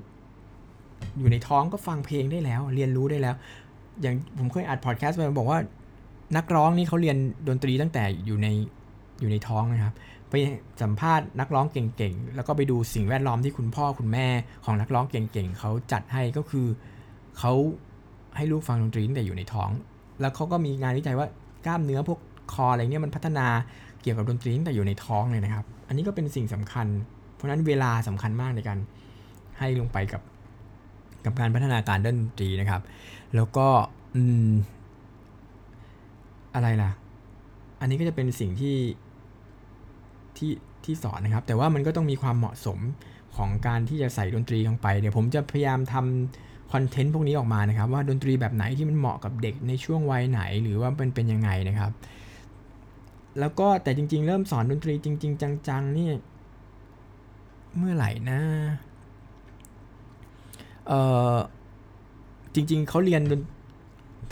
[1.19, 3.35] อยู่ในท้องก็ฟังเพลงได้แล้ว เรียนรู้ได้แล้ว
[4.01, 5.59] อย่างผมเคยอัดพอดแคสต์ไปบอกว่า
[6.37, 7.17] นักร้องนี่เขาเรียน
[7.47, 8.47] ดนตรีตั้งแต่อยู่ใน
[9.19, 9.93] อยู่ในท้องนะครับ
[10.29, 10.33] ไป
[10.81, 14.27] สัมภาษณ์นักร้องเก่งๆ แล้วก็ไปดูสิ่งแวดล้อมที่คุณพ่อคุณแม่
[14.65, 16.67] ของนักร้องเก่งๆเขาจัดให้ก็คือ
[17.39, 17.53] เขา
[18.37, 19.69] ให้ลูกฟังดนตรีตั้งแต่อยู่ในท้อง
[20.21, 21.27] แล้วเขาก็มีงานวิจัยว่า
[21.65, 22.19] กล้ามเนื้อพวก
[22.53, 23.47] คออะไรเงี้ยมันพัฒนา
[24.07, 26.87] กี่ยวกับดนตรีตั้งแต่อยู่ในท้องเลยนะครับ อันนี้ก็เป็นสิ่งสำคัญ
[27.35, 28.79] เพราะนั้นเวลาสำคัญมากในการ
[29.59, 30.21] ให้ลงไปกับ
[31.25, 32.81] กับการพัฒนาการด้านดนตรีนะครับ
[33.35, 33.67] แล้วก็
[34.15, 34.49] อืม
[36.55, 36.91] อะไรล่ะ
[37.81, 38.77] อันนี้ก็จะเป็นสิ่งที่
[40.37, 40.51] ที่
[40.83, 42.79] ที่สอนนะครับ แต่ว่ามันก็ต้องมีความเหมาะสม
[43.35, 51.91] ของการที่จะใส่ดนตรีลงไปเดี๋ยวผมจะพยายามทำคอนเทนต์พวกนี้ออกมานะครับ ว่าดนตรีแบบไหนที่มันเหมาะกับเด็กในช่วงวัยไหนหรือว่าเป็นเป็นยังไงนะครับ
[53.39, 56.09] แล้วก็แต่จริง ๆ เริ่มสอนดนตรีจริง ๆ จังๆนี่
[57.77, 58.39] เมื่อไหร่นะ
[60.87, 60.93] เอ
[61.33, 61.35] อ
[62.55, 63.21] จริง ๆเขาเรียน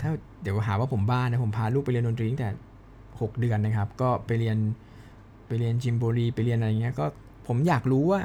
[0.00, 0.10] ถ้า
[0.42, 2.50] เดี๋ยวหาว่าผมบ้านะผมพาลูกไปเรียนดนตรีตั้งแต่
[3.20, 4.56] หกเดือนนะครับ ก็ไปเรียน
[5.46, 7.06] ไปเรียน Gymboree ไปเรียนอะไรเงี้ยก็
[7.46, 8.20] ผมอยากรู้ว่า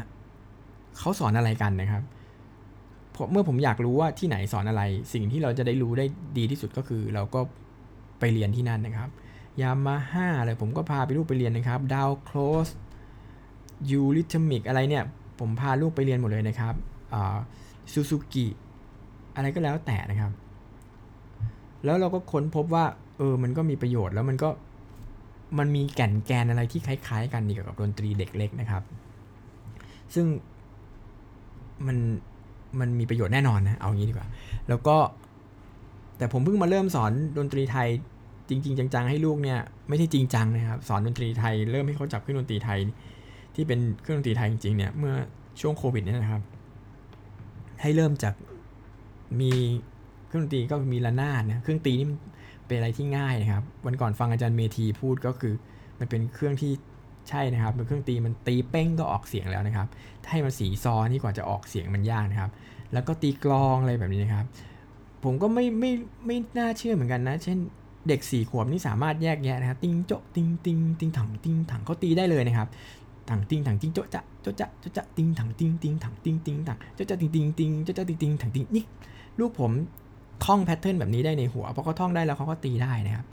[0.97, 2.03] เขาสอนอะไรกันนะครับ
[3.31, 6.05] เมื่อผมอยากรู้ว่าที่ไหนสอนอะไร สิ่งที่เราจะได้รู้ได้
[6.37, 7.39] ดีที่สุดก็คือ เราก็
[8.19, 9.09] ไปเรียนที่นั่นนะครับ
[9.61, 12.69] ยามาฮ่าอะไรผมก็พาไปลูกไปเรียนนะครับ Dalcroze
[13.91, 15.03] Eurhythmics อะไรเนี่ย
[15.39, 16.73] ผมพาลูกไปเรียนหมดเลยนะครับ
[17.91, 18.45] ซูซูกิ
[19.35, 20.31] อะไรก็แล้วแต่นะครับ
[21.83, 22.85] แล้วเราก็ค้นพบว่า
[23.17, 24.49] เออมันก็มีประโยชน์แล้วมันก็
[25.57, 28.83] มันมีแก่นแกนอะไรที่คล้ายๆ กันเกี่ยวกับดนตรีเด็กเล็กนะครับ
[30.13, 30.25] ซึ่ง
[31.87, 31.97] มัน
[32.79, 34.27] มันมีประโยชน์แน่นอนนะ เอางี้ดีกว่า
[34.69, 34.97] แล้วก็
[36.17, 37.87] แต่ผมเพิ่งมาเริ่มสอนดนตรีไทย
[38.51, 42.79] จริง ๆ จังๆ ให้ลูกเนี่ยไม่ใช่จริงจังนะครับสอนดนตรีไทยเริ่มให้เขาจับเครื่องดนตรีไทย
[43.55, 45.15] ที่เป็นเครื่องดนตรีไทยจริงๆเนี่ยเมื่อ
[45.61, 46.41] ช่วงโควิดเนี่ยนะครับ
[47.81, 48.33] ให้เริ่มจาก
[49.41, 49.51] มี
[50.27, 52.07] เครื่องดนตรีก็มีระนาดนะเครื่องตีนี่
[52.67, 55.53] เป็นอะไรที่ง่ายนะครับ วันก่อนฟังอาจารย์เมทีพูดก็คือ
[55.99, 56.71] มันเป็นเครื่องที่
[57.29, 59.87] ใช่นะครับเป็นเครื่องตีมันตีเป้งก็ออกเสียงแล้วนะครับ
[60.29, 62.51] ให้มันสีซอนี่กว่าจะออกเสียงมันยากนะครับ
[62.93, 64.45] แล้วก็ตีกลองอะไรแบบนี้นะครับ
[65.23, 65.91] ผมก็ไม่ไม่
[66.25, 67.57] ไม่น่าเชื่อเหมือนกันนะ เช่น
[68.07, 72.67] เด็กสี่ขวบนี่สามารถแยกแยะนะครับ ติงโจติงติงติงถังติงถังเขาตีได้เลยนะครับ
[73.29, 78.83] ถังติงถังติงโจจะโจจะโจจะติงถังติงติงถังติงติงถังโจจะติงติงติงโจจะติงติงถังติงนี่
[79.39, 79.71] ลูกผม
[80.45, 83.25] ท่องแพทเทิร์นแบบนี้ได้ในหัวเพราะเขาท่องได้แล้วเขาก็ตีได้นะครับ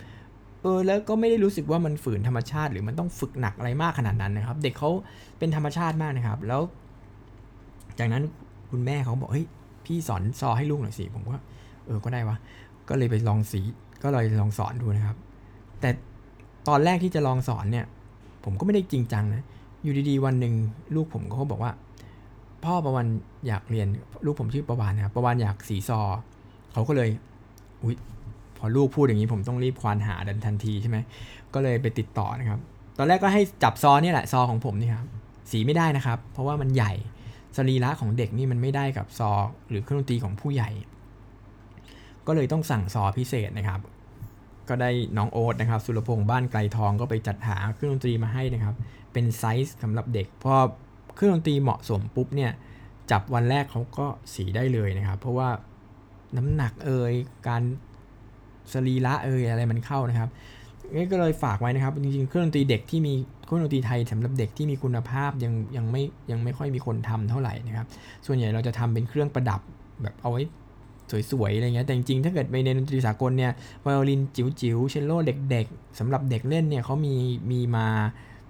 [0.63, 4.91] เออแล้วก็ไม่ได้รู้สึกว่ามันฝืนธรรมชาติหรือมันต้องฝึกหนักอะไรมากขนาดนั้นนะครับ เด็กเขา
[5.39, 6.63] เป็นธรรมชาติมากนะครับ แล้ว
[7.99, 8.23] จากนั้น
[8.71, 9.47] คุณแม่เขาบอกเฮ้ย
[9.85, 11.41] พี่สอนซอให้ลูกหน่อยสิผมว่า
[11.87, 12.37] เออก็ได้วะ
[12.89, 13.61] ก็เลยไปลองสี
[14.03, 15.17] ก็เลยลองสอนดูนะครับ
[15.81, 15.91] แต่
[16.69, 17.87] ตอนแรกที่จะลองสอนเนี่ย
[18.45, 19.45] ผมก็ไม่ได้จริงจังนะ
[19.83, 20.55] อยู่ดีๆ วันหนึ่ง
[20.95, 21.73] ลูกผมก็บอกว่า
[22.65, 23.07] พ่อประวัน
[23.47, 23.89] อยากเรียน
[24.25, 26.01] ลูกผมชื่อประวันนะครับประวันอยากสีซอ
[26.73, 27.11] เขาก็เลย
[27.83, 27.97] อุ้ย
[28.59, 30.99] พอลูกพูดอย่างนี้ผมต้องรีบควานหาดันทันทีใช่ไหม
[31.55, 32.61] ก็เลยไปติดต่อนะครับ
[32.99, 35.07] ตอนแรกก็ให้จับซอนี่แหละซอของผมนี่ครับ
[35.51, 36.93] สีไม่ได้นะครับ เพราะว่ามันใหญ่
[37.57, 39.31] สรีระของเด็กนี่มันไม่ได้กับซอ
[39.69, 40.71] หรือเครื่องดนตรีของผู้ใหญ่
[42.29, 43.81] ก็เลยต้องสั่งซอพิเศษนะครับ
[44.69, 48.75] ก็ได้น้องโอ๊ตนะครับ สุรพงษ์บ้านไกลทองก็ไปจัดหาเครื่องดนตรีมาให้นะครับ
[49.13, 50.55] เป็นไซส์สำหรับเด็กพอ
[51.17, 52.53] เครื่องดนตรีเหมาะสมปุ๊บเนี่ย
[53.11, 55.49] จับวันแรกเขาก็สีได้เลยนะครับ เพราะว่า
[56.37, 57.13] น้ำหนักเอ่ย
[57.49, 57.63] การ
[58.73, 60.31] สรีระเอ่ยอะไรมันเข้านะครับ
[60.95, 63.15] นี่ก็เลยฝากไว้นะครับ จริงๆ เครื่องดนตรีเด็กที่มี
[63.45, 67.87] เครื่องดนตรีไทยสำหรับเด็กที่มีคุณภาพยังยังไม่ยังไม่ค่อยมีคนทำเท่าไหร่นะครับ
[68.27, 69.61] ส่วนใหญ่เราจะทำเป็นเครื่องประดับ
[70.03, 70.43] แบบเอาไว้
[71.33, 73.53] สวยๆอะไรเงี้ยแต่จริงๆถ้าเกิดไปในดนตรีสากลเนี่ย
[73.83, 77.15] ไวโอลินจิ๋วๆเชลโลเด็กๆสำหรับเด็กเล่นเนี่ยเขามี
[77.51, 77.87] มีมา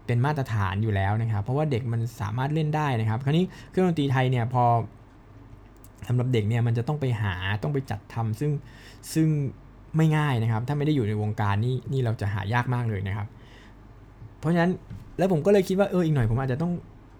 [0.06, 4.64] เป็นมาตรฐานอยู่แล้วนะครับ เพราะว่าเด็กมันสามารถเล่นได้นะครับ คราวนี้เครื่องดนตรีไทยเนี่ยพอ
[6.08, 8.50] สำหรับเด็กเนี่ยมันจะต้องไปหาต้องไปจัดทำซึ่ง
[9.14, 9.28] ซึ่ง
[9.96, 13.26] ไม่ง่ายนะครับ ถ้าไม่ได้อยู่ในวงการนี่นี่เราจะหายากมากเลยนะครับ
[14.38, 14.70] เพราะฉะนั้น
[15.18, 16.72] แล้วผมก็เลยคิดว่าเอออีกหน่อยผมอาจจะต้อง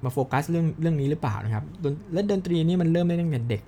[0.05, 1.65] มาโฟกัสเรื่องเรื่องนี้หรือเปล่านะครับ
[2.13, 3.63] และดนตรีนี่มันเริ่มได้ตั้งแต่เด็ก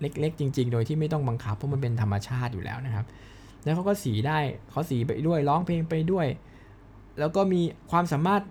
[0.00, 3.06] เล็กๆ จริง ๆ โดยที่ไม่ต้องบังคับเพราะมันเป็นธรรมชาติอยู่แล้วนะครับ
[3.64, 4.38] แล้วเขาก็สีได้
[4.70, 6.26] เขาสีไปด้วยร้องเพลงไปด้วย
[7.18, 8.42] แล้วก็มีความสามารถ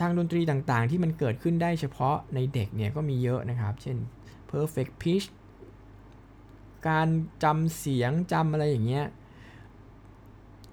[0.00, 3.96] ทางดนตรีต่างๆ ที่มันเกิดขึ้นได้เฉพาะในเด็กเนี่ยก็มีเยอะนะครับ เช่น
[4.50, 5.26] perfect pitch
[6.88, 7.08] การ
[7.44, 9.04] จำเสียงจำอะไรอย่างเงี้ย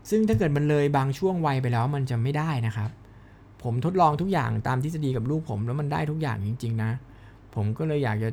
[0.09, 2.89] ซึ่งถ้าเกิดมันเลยบางช่วงวัยไปแล้วมันจะไม่ได้นะครับ
[3.63, 6.91] ผมทดลองทุกอย่างตามทฤษฎีกับลูกผมแล้วมันได้ทุกอย่างจริง ๆ นะ
[7.55, 8.29] ผมก็เลยอยากจะ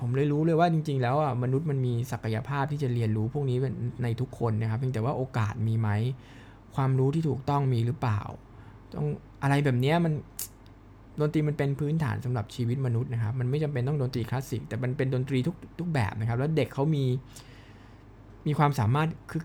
[0.00, 3.56] ผมเลยรู้เลยว่าจริง ๆ แล้วอะมนุษย์มันมีศักยภาพที่จะเรียนรู้พวกนี้
[4.02, 5.88] ในทุกคนนะครับเพียงแต่ว่าโอกาสมีไหม
[6.74, 8.20] ความรู้ที่ถูกต้องมีหรือเปล่า
[8.94, 9.06] ต้อง
[9.42, 10.12] อะไรแบบนี้มัน
[11.20, 17.04] ดนตรีมันเป็นพื้นฐานสำหรับชีวิตมนุษย์นะครับ มันไม่จำเป็นต้องดนตรีคลาสสิกแต่มันเป็นดนตรีทุกทุกแบบนะครับ แล้วเด็กเขามี
[18.46, 19.42] มีความสามารถคือ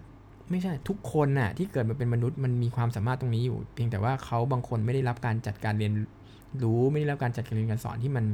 [0.49, 5.93] ไม่ใช่ทุกคนน่ะที่เกิดมาเป็นมนุษย์มันมีความสามารถตรงนี้อยู่ เพียงแต่ว่าเขาบางคนไม่ได้รับการจัดการเรียน
[6.63, 8.25] รู้ไม่ได้รับการจัดการเรียนการสอนที่มัน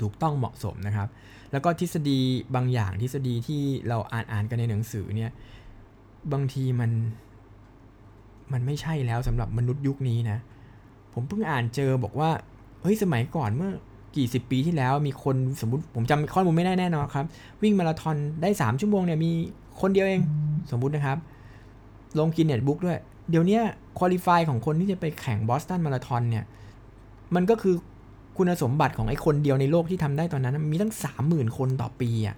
[0.00, 1.08] ถูกต้องเหมาะสมนะครับ
[1.52, 2.18] แล้วก็ทฤษฎี
[2.54, 5.30] บางอย่างทฤษฎีที่เราอ่านอ่านกันในหนังสือเนี่ย
[6.32, 6.90] บางทีมัน
[8.52, 10.38] มันไม่ใช่แล้วสำหรับมนุษย์ยุคนี้นะ
[11.14, 12.30] ผมเพิ่งอ่านเจอบอกว่า
[12.82, 13.72] เฮ้ยสมัยก่อนเมื่อ
[14.16, 17.26] กี่สิบปีที่แล้วมีคนสมมติผมจำข้อมูลไม่ได้แน่นอนครับ
[17.62, 19.30] วิ่งมาราธอนได้ 3 ชั่วโมงเนี่ยมี
[19.80, 20.20] คนเดียวเอง
[20.70, 21.18] สมมุตินะครับ
[22.18, 22.98] ลงกินเน็ตบุ๊กด้วย
[23.30, 23.60] เดี๋ยวนี้
[23.98, 26.44] คุริฟายของคนที่จะไปแข่งบอสตันมาราธอนเนี่ย
[27.34, 27.74] มันก็คือ
[28.36, 32.36] คุณสมบัติของไอ้คนเดียวในโลกที่ทำได้ตอนนั้นมีตั้งสามหมื่นคนต่อปีอะ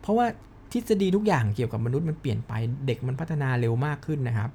[0.00, 0.26] เพราะว่า
[0.72, 2.52] ทฤษฎีทุกอย่างเกี่ยวกับมนุษย์มันเปลี่ยนไป
[2.86, 4.50] เด็กมันพัฒนาเร็วมากขึ้นนะครับ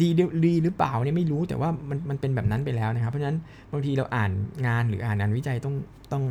[0.00, 0.08] ดี
[0.44, 3.38] ดีหรือเปล่าเนี่ยไม่รู้แต่ว่ามันมันเป็นแบบนั้นไปแล้วนะครับ เพราะฉะนั้น
[3.72, 4.30] บางทีเราอ่าน
[4.66, 5.74] งานหรืออ่านงานวิจัยต้อง
[6.12, 6.22] ต้อง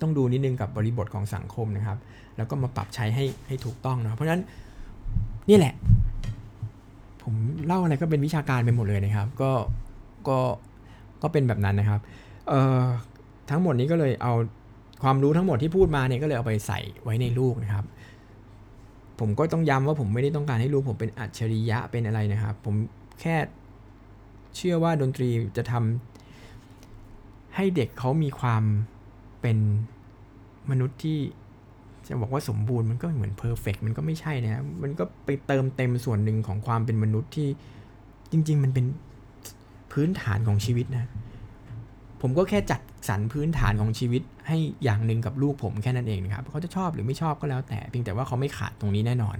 [0.00, 1.98] ต้องดูนิดนึงกับบริบทของสังคมนะครับ
[2.36, 4.42] แล้วก็มาปรับใช้ให้ให้ถูกต้องนะเพราะฉะนั้น
[5.48, 5.74] นี่แหละ
[7.22, 7.34] ผม
[7.66, 9.50] เล่าอะไรก็เป็นวิชาการไปหมดเลยนะครับ ก็
[10.28, 10.38] ก็
[11.22, 12.00] ก็เป็นแบบนั้นนะครับ
[13.50, 14.34] ทั้งหมดนี้ก็เลยเอา
[15.02, 17.86] ความรู้ทั้งหมดที่พูดมาเนี่ยก็เลยเอาไปใส่ไว้ในลูกนะครับ
[19.20, 22.74] ผมก็ต้องย้ำว่าผมไม่ได้ต้องการให้ลูกผมเป็นอัจฉริยะเป็นอะไรนะครับ ผม
[23.20, 23.36] แค่
[24.56, 28.62] เชื่อว่าดนตรีจะทำให้เด็กเขามีความ
[29.40, 29.58] เป็น
[30.70, 31.18] มนุษย์ที่
[32.08, 37.48] จะบอกว่าสมบูรณ์มันก็เหมือนเพอร์เฟกมันก็ไม่ใช่นะมันก็ไปเติมเต็มส่วนหนึ่งของความเป็นมนุษย์ที่
[38.32, 38.86] จริง ๆ มันเป็น
[39.92, 41.08] พื้นฐานของชีวิตนะ
[42.22, 49.36] ผมก็แค่จัดสรรพื้นฐานของชีวิตให้อย่างหนึ่งกับลูกผมแค่นั้นเองนะครับเขาจะชอบหรือไม่ชอบก็แล้วแต่เพียงแต่ว่าเขาไม่ขาดตรงนี้แน่นอน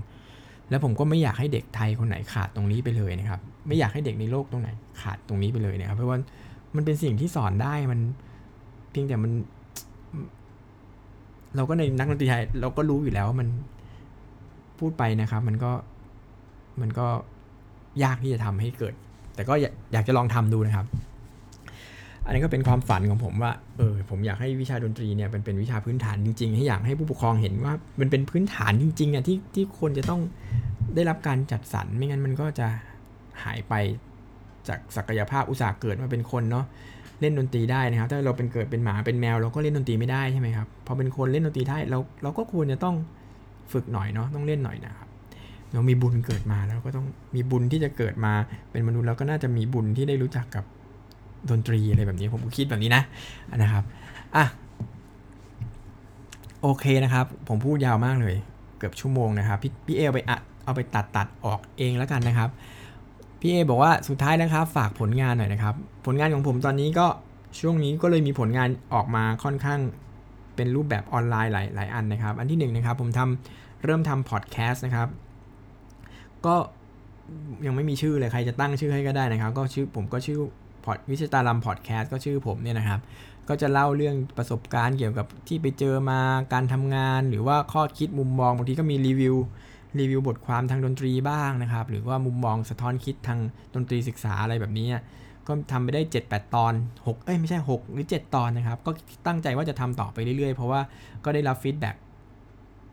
[0.71, 4.69] แล้วผมก็ไม่อยากให้เด็กไทยคนไหนขาดตรงนี้ไปเลยนะครับ ไม่อยากให้เด็กในโลกตรงไหน
[5.03, 6.19] ขาดตรงนี้ไปเลยนะครับ เพราะว่า
[6.77, 8.01] มันเป็นสิ่งที่สอนได้มัน
[8.91, 9.33] เพียงแต่มัน
[11.57, 13.49] เราก็ในนักดนตรีไทยเราก็รู้อยู่แล้วว่ามัน
[14.79, 15.73] พูดไปนะครับ มันก็
[16.81, 17.07] มันก็
[18.03, 18.95] ยากที่จะทำให้เกิด
[19.35, 19.55] แต่ก็
[19.93, 20.87] อยากจะลองทำดูนะครับ
[22.27, 30.21] อันนี้ก็เป็นความฝันของผมว่าเออผมอยากให้วิชาดนตรีเนี่ยเป็นเป็นวิชาพื้นฐานจริง ๆ ให้อยากให้ผู้ปกครองเห็นว่ามันเป็นพื้นฐานจริงๆอะที่ที่ควรจะต้อง
[30.95, 32.69] ได้รับการจัดสรรไม่งั้นมันก็จะ
[33.43, 33.75] หายไป
[34.69, 36.65] จากศักยภาพอุตสาห์เกิดมาเป็นคนเนาะ
[37.21, 42.97] เล่นดนตรีได้นะครับ ถ้าเราเป็นเกิดเป็นหมาเป็นแมวเราก็เล่นดนตรีไม่ได้ใช่ไหมครับพอเป็นคนเล่นดนตรีได้เราเราก็ควรจะต้อง
[43.73, 45.09] ฝึกหน่อยเนาะต้องเล่นหน่อยนะครับ
[45.73, 48.33] เรามีบุญเกิดมาแล้วก็ต้องมีบุญที่จะเกิดมา
[48.71, 50.65] เป็นมนุษย์แล้วก็น่าจะมีบุญที่ได้รู้จักกับ
[51.51, 53.03] ดนตรีอะไรแบบนี้ผมคิดแบบนี้นะ
[53.57, 53.85] นะครับ
[54.37, 54.45] อะ
[56.63, 58.37] โอเคนะครับ ผมพูดยาวมากเลย
[58.79, 62.51] เกือบชั่วโมงนะครับ พี่พี่เอเอาไปอัดเอาไปตัดตัดออกเองแล้วกันนะครับ
[63.41, 65.75] พี่เอบอกว่าสุดท้ายนะครับ ฝากผลงานหน่อยนะครับ
[66.07, 67.07] ผลงานของผมตอนนี้ก็
[67.61, 69.81] ช่วงนี้ก็เลยมีผลงานออกมาค่อนข้าง
[70.57, 75.09] เป็นรูปแบบออนไลน์หลายหลายอันนะครับ อันที่1นนะครับ ผมทำเริ่มทำพอดแคสต์นะครับ
[76.47, 76.55] ก็
[77.67, 80.39] ยังไม่มีชื่อเลยใครจะตั้งชื่อให้ก็ได้นะครับ ก็ชื่อผมก็ชื่อ
[80.87, 83.01] พอดวิชตาลัมพอดแคสต์ก็ชื่อผมเนี่ยนะครับ
[83.49, 86.21] ก็จะเล่าเรื่องประสบการณ์เกี่ยวกับที่ไปเจอมา
[86.53, 89.37] การทำงาน หรือว่าข้อคิดมุมมองบางทีก็มีรีวิว
[89.99, 93.39] รีวิวบทความทางดนตรีบ้างนะครับ หรือว่ามุมมองสะท้อนคิดทาง
[93.75, 94.87] ดนตรีศึกษาอะไรแบบนี้
[95.47, 96.73] ก็ทำไปได้ 7-8 ตอน
[97.05, 98.91] 6 เอ้ยไม่ใช่ 6 หรือ 7 ตอนนะครับ ก็
[99.27, 100.81] ตั้งใจว่าจะทำต่อไปเรื่อยๆ เพราะว่า
[101.25, 101.91] ก็ได้รับ feedback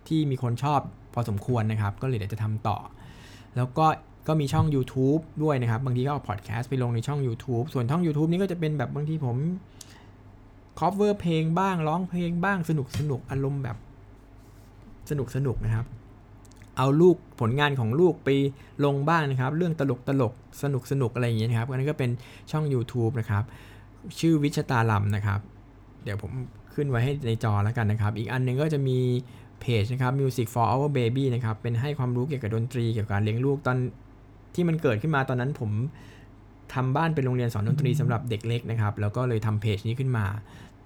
[0.07, 0.79] ที่มีคนชอบ
[1.13, 2.77] พอสมควรนะครับ ก็เลยเดี๋ยวจะทำต่อ
[3.55, 3.85] แล้วก็
[4.27, 9.37] ก็มีช่อง YouTube ด้วยนะครับ บางทีก็เอาพอดแคสต์ไปลงในช่อง YouTube ส่วนช่อง YouTube นี้ก็จะเป็นแบบบางทีผม
[10.79, 13.77] cover เพลงบ้างร้องเพลงบ้างสนุกสนุกอารมณ์แบบ
[15.09, 15.85] สนุกสนุกนะครับ
[16.77, 18.29] เอาลูกผลงานของลูกไป
[18.85, 22.11] ลงบ้างนะครับ เรื่องตลกตลกสนุกสนุกอะไรอย่างเงี้ยนะครับอันนี้ก็เป็น
[22.51, 23.43] ช่อง YouTube นะครับ
[24.19, 25.39] ชื่อวิชตาลัมนะครับ
[26.03, 26.31] เดี๋ยวผม
[26.73, 28.97] ขึ้นไว้ให้ในจอแล้วกันนะครับ อีกอันนึงก็จะมี
[29.61, 33.77] เพจนะครับ Music for Our Baby นะครับ เป็นให้ความรู้เกี่ยวกับดนตรีเกี่ยวกับการเลี้ยงลูกตอน
[34.55, 35.71] ที่มันเกิดขึ้นมาตอนนั้นผม
[36.73, 40.25] ทำบ้านเป็นโรงเรียนสอนดนตรีสำหรับเด็กเล็กนะครับ แล้วก็เลยทำเพจนี้ขึ้นมา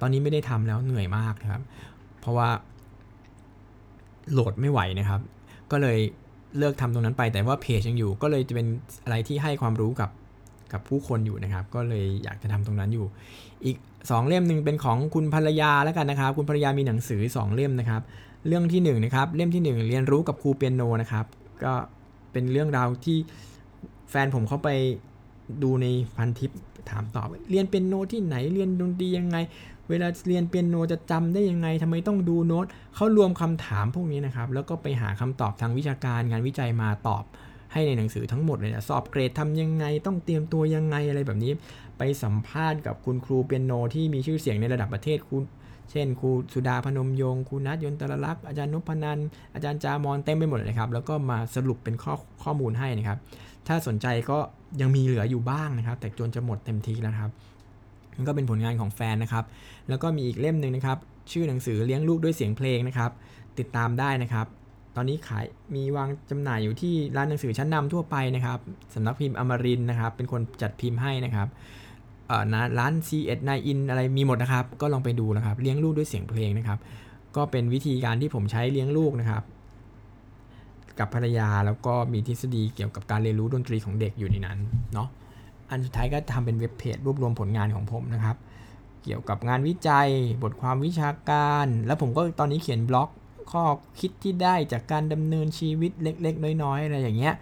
[0.01, 1.61] ตอนนี้ไม่ได้ทำแล้วเหนื่อยมากนะครับ
[2.21, 2.49] เพราะว่า
[4.31, 5.21] โหลดไม่ไหวนะครับ
[5.71, 5.97] ก็เลย
[6.57, 8.67] เลิกทำตรงนั้นไป แต่ว่าเพจยังอยู่ ก็เลยจะเป็น
[9.03, 10.09] อะไรที่ให้ความรู้กับ
[10.73, 13.05] กับผู้คนอยู่นะครับ ก็เลยอยากจะทำตรงนั้นอยู่
[13.65, 18.01] อีก 2 เล่มหนึ่งเป็นของคุณภรรยาแล้วกันนะครับ คุณภรรยามีหนังสือ 2 เล่มนะครับ
[18.47, 21.25] เรื่องที่1นะครับ เล่มที่ 1 เรียนรู้กับครูเปียโนนะครับ
[21.63, 21.73] ก็
[22.31, 23.17] เป็นเรื่องราวที่
[24.09, 24.69] แฟนผมเขาไป
[25.63, 25.85] ดูใน
[26.17, 26.51] พันทิป
[26.89, 29.37] ถามตอบเรียนเปียโนที่ไหนเรียนดนตรียังไง
[29.89, 37.23] เวลาเรียนเปียโนจะจำได้ยังไงทำไมต้องดูโน้ตเขารวมคำถามพวกนี้นะครับ แล้วก็ไปหาคำตอบทางวิชาการงานวิจัยมาตอบ
[37.73, 41.51] ให้ในหนังสือทั้งหมดเลยนะสอบเกรดทำยังไง ต้องเตรียมตัวยังไงอะไรแบบนี้
[41.97, 45.43] ไปสัมภาษณ์กับคุณครูเปียโนที่มีชื่อเสียงในระดับประเทศคุณ
[45.91, 49.19] เช่นครูสุดาพนมยงครูนัทยนตรลักษ์อาจารย์นพนัน
[49.53, 52.13] อาจารย์จามอนเต็มไปหมดเลยครับ แล้วก็มาสรุปเป็นข้อ
[52.43, 53.17] ข้อมูลให้นะครับ
[53.67, 54.37] ถ้าสนใจก็
[54.81, 57.31] ยังมีเหลืออยู่บ้างนะครับ แต่จนจะหมดเต็มทีแล้วครับ
[58.15, 59.45] มันก็เป็นผลงานของแฟนนะครับ
[59.89, 60.97] แล้วก็มีอีกเล่มหนึ่งนะครับ
[61.31, 63.11] ชื่อหนังสือเลี้ยงลูกด้วยเสียงเพลงนะครับ
[63.59, 64.47] ติดตามได้นะครับ
[64.95, 68.59] ตอนนี้ขายมีวางจำหน่ายอยู่ที่ร้านหนังสือชั้นนำทั่วไปนะครับ
[68.93, 71.47] สำนักพิมพ์อมรินนะครับ เป็นคนจัดพิมพ์ให้นะครับ
[72.79, 76.79] ร้าน c ีเอ็ดนอินอะไรมีหมดนะครับ ก็ลองไปดูนะครับ เลี้ยงลูกด้วยเสียงเพลงนะครับ
[77.35, 79.43] ก็เป็นวิธีการที่ผมใช้เลี้ยงลูกนะครับ
[80.99, 84.57] กับภรรยาแล้วก็มีทฤษฎีเกี่ยวกับการเรียนรู้ดนตรีของเด็กอยู่ในนั้น
[84.93, 85.07] เนาะ
[85.69, 88.37] อันสุดท้ายก็ทำเป็นเว็บเพจรวบรวมผลงานของผมนะครับ
[89.03, 90.07] เกี่ยวกับงานวิจัย
[90.43, 93.09] บทความวิชาการ แล้วผมก็ตอนนี้เขียนบล็อก
[93.51, 93.63] ข้อ
[93.99, 97.33] คิดที่ได้จากการดำเนินชีวิตเล็ก ๆ น้อยๆอะไรอย่างเงี้ย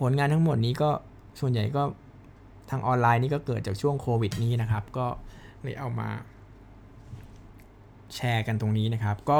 [0.00, 0.90] ผลงานทั้งหมดนี้ก็
[1.40, 1.82] ส่วนใหญ่ก็
[2.70, 5.06] ทางออนไลน์นี่ก็เกิดจากช่วงโควิดนี้นะครับ ก็
[5.62, 6.08] เลยเอามา
[8.14, 9.38] แชร์กันตรงนี้นะครับ ก็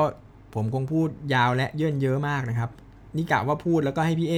[0.54, 2.70] ผมคงพูดยาวและเยื่นเยอะมากนะครับ
[3.16, 4.34] นี่กะว่าพูดแล้วก็ให้พี่เอ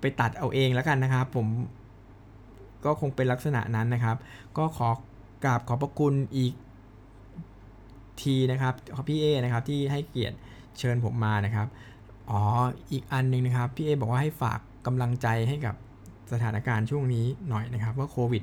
[0.00, 1.46] ไปตัดเอาเองแล้วกันนะครับ ผม
[2.84, 4.16] ก็คงเป็นลักษณะนั้นนะครับ
[4.58, 4.88] ก็ขอ
[5.44, 6.52] กราบขอบพระคุณอีก
[8.22, 10.36] ทีนะครับขอพี่เอนะครับที่ให้เกียรติ
[10.78, 11.66] เชิญผมมานะครับ
[12.30, 12.40] อ๋อ
[12.92, 15.74] อีกอันหนึ่งนะครับ พี่เอบอกว่าให้ฝากกำลังใจให้กับ
[16.32, 18.42] สถานการณ์ช่วงนี้หน่อยนะครับ ว่าโควิด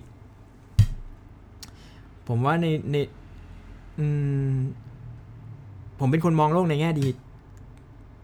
[2.28, 2.96] ผมว่าในใน
[4.00, 4.06] อื
[4.54, 4.56] ม
[6.00, 7.08] ผมเป็นคนมองโลกในแง่ดี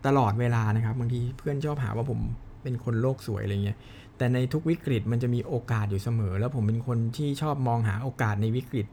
[0.05, 2.19] ตลอดเวลานะครับบางทีเพื่อนชอบหาว่าผม
[2.63, 3.77] เป็นคนโลกสวยอะไรเงี้ย
[4.17, 8.87] แต่ในทุกวิกฤตมันจะมีโอกาสอยู่เสมอ แล้วผมเป็นคนที่ชอบมองหาโอกาสในวิกฤต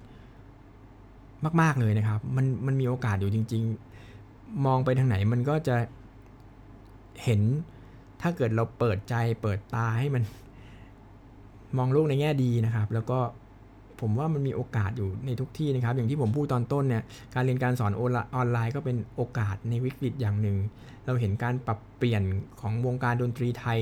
[1.60, 3.62] มาก ๆเลยนะครับ มันมันมีโอกาสอยู่จริง
[4.14, 5.76] ๆ มองไปทางไหนมันก็จะ
[7.24, 7.40] เห็น
[8.22, 10.22] ถ้าเกิดเราเปิดใจเปิดตาให้มัน
[11.76, 13.18] มองโลกในแง่ดีนะครับ แล้วก็
[14.00, 17.02] ผมว่ามันมีโอกาสอยู่ในทุกที่นะครับ อย่างที่ผมพูดตอนต้นเนี่ย
[17.34, 18.02] การเรียนการสอนอ
[18.40, 20.56] อนไลน์ก็เป็นโอกาสในวิกฤตอย่างหนึ่ง
[21.06, 22.22] เราเห็นการปรับเปลี่ยน
[22.60, 23.80] ของวงการดนตรีไทย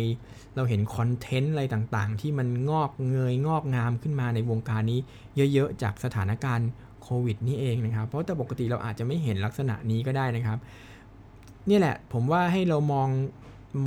[0.57, 5.01] เราเห็นคอนเทนต์อะไรต่างๆ ที่มันงอกเงยงอกงามขึ้นมาในวงการนี้
[5.53, 6.69] เยอะๆ จากสถานการณ์
[7.03, 10.59] โควิดนี่เองนะครับ เพราะแต่ปกติเราอาจจะไม่เห็นลักษณะนี้ก็ได้นะครับ
[11.71, 13.09] นี่แหละผมว่าให้เรามอง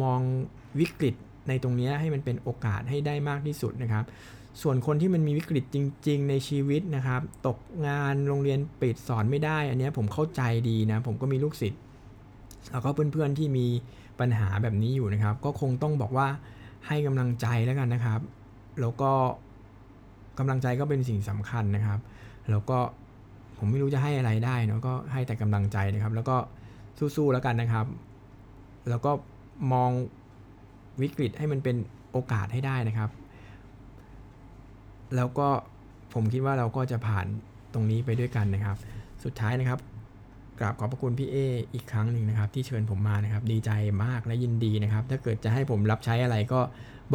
[0.01, 0.19] มอง
[0.79, 1.15] วิกฤต
[1.49, 4.05] ในตรงนี้ให้มันเป็นโอกาสให้ได้มากที่สุดนะครับ
[4.61, 5.77] ส่วนคนที่มันมีวิกฤตจ
[6.07, 11.81] ริง ๆ ในชีวิตนะครับ ตกงานโรงเรียนปิดสอนไม่ได้ อันนี้ผมเข้าใจดีนะ ผมก็มีลูกศิษย์
[12.71, 13.67] แล้วก็เพื่อนๆที่มี
[14.19, 16.27] ปัญหาแบบนี้อยู่นะครับ ก็คงต้องบอกว่า
[16.87, 18.19] ให้กำลังใจแล้วกันนะครับ
[18.81, 19.11] แล้วก็
[20.37, 21.99] กำลังใจก็เป็นสิ่งสำคัญนะครับ
[22.49, 22.77] แล้วก็
[23.57, 26.37] ผมไม่รู้จะให้อะไรได้เนาะก็ให้แต่กำลังใจนะครับ แล้วก็
[27.15, 27.85] สู้ๆแล้วกันนะครับ
[28.89, 29.11] แล้วก็
[29.73, 29.91] มอง
[31.01, 31.75] วิกฤตให้มันเป็น
[32.11, 33.09] โอกาสให้ได้นะครับ
[35.15, 35.47] แล้วก็
[36.13, 37.25] ผมคิดว่าเราก็จะผ่าน
[37.73, 38.77] ตรงนี้ไปด้วยกันนะครับ
[39.23, 39.79] สุดท้ายนะครับ
[40.59, 41.35] กราบขอบพระคุณพี่เอ
[41.73, 43.71] อีกครั้งหนึ่งนะครับ ที่เชิญผมมานะครับ ดีใจ
[44.05, 46.59] มากและยินดีนะครับ ถ้าเกิดจะให้ผมรับใช้อะไรก็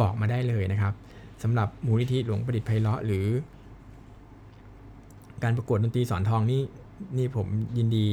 [0.01, 0.93] บอกมาได้เลยนะครับ
[1.43, 3.27] สำหรับมูลนิธิหลวงประดิษฐ์ไพเราะหรือ
[5.43, 6.61] การประกวดดนตรีสอนทองนี่
[7.17, 8.05] นี่ผมยินดี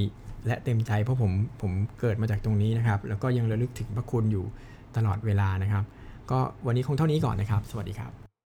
[0.47, 4.45] และเต็มใจเพราะผมผมเกิดมาจากตรงนี้นะครับ แล้วก็ยังระลึกถึงพระคุณอยู่
[4.97, 5.85] ตลอดเวลานะครับ
[6.31, 8.22] ก็วันนี้คงเท่านี้ก่อนนะครับ สวัสดีครับ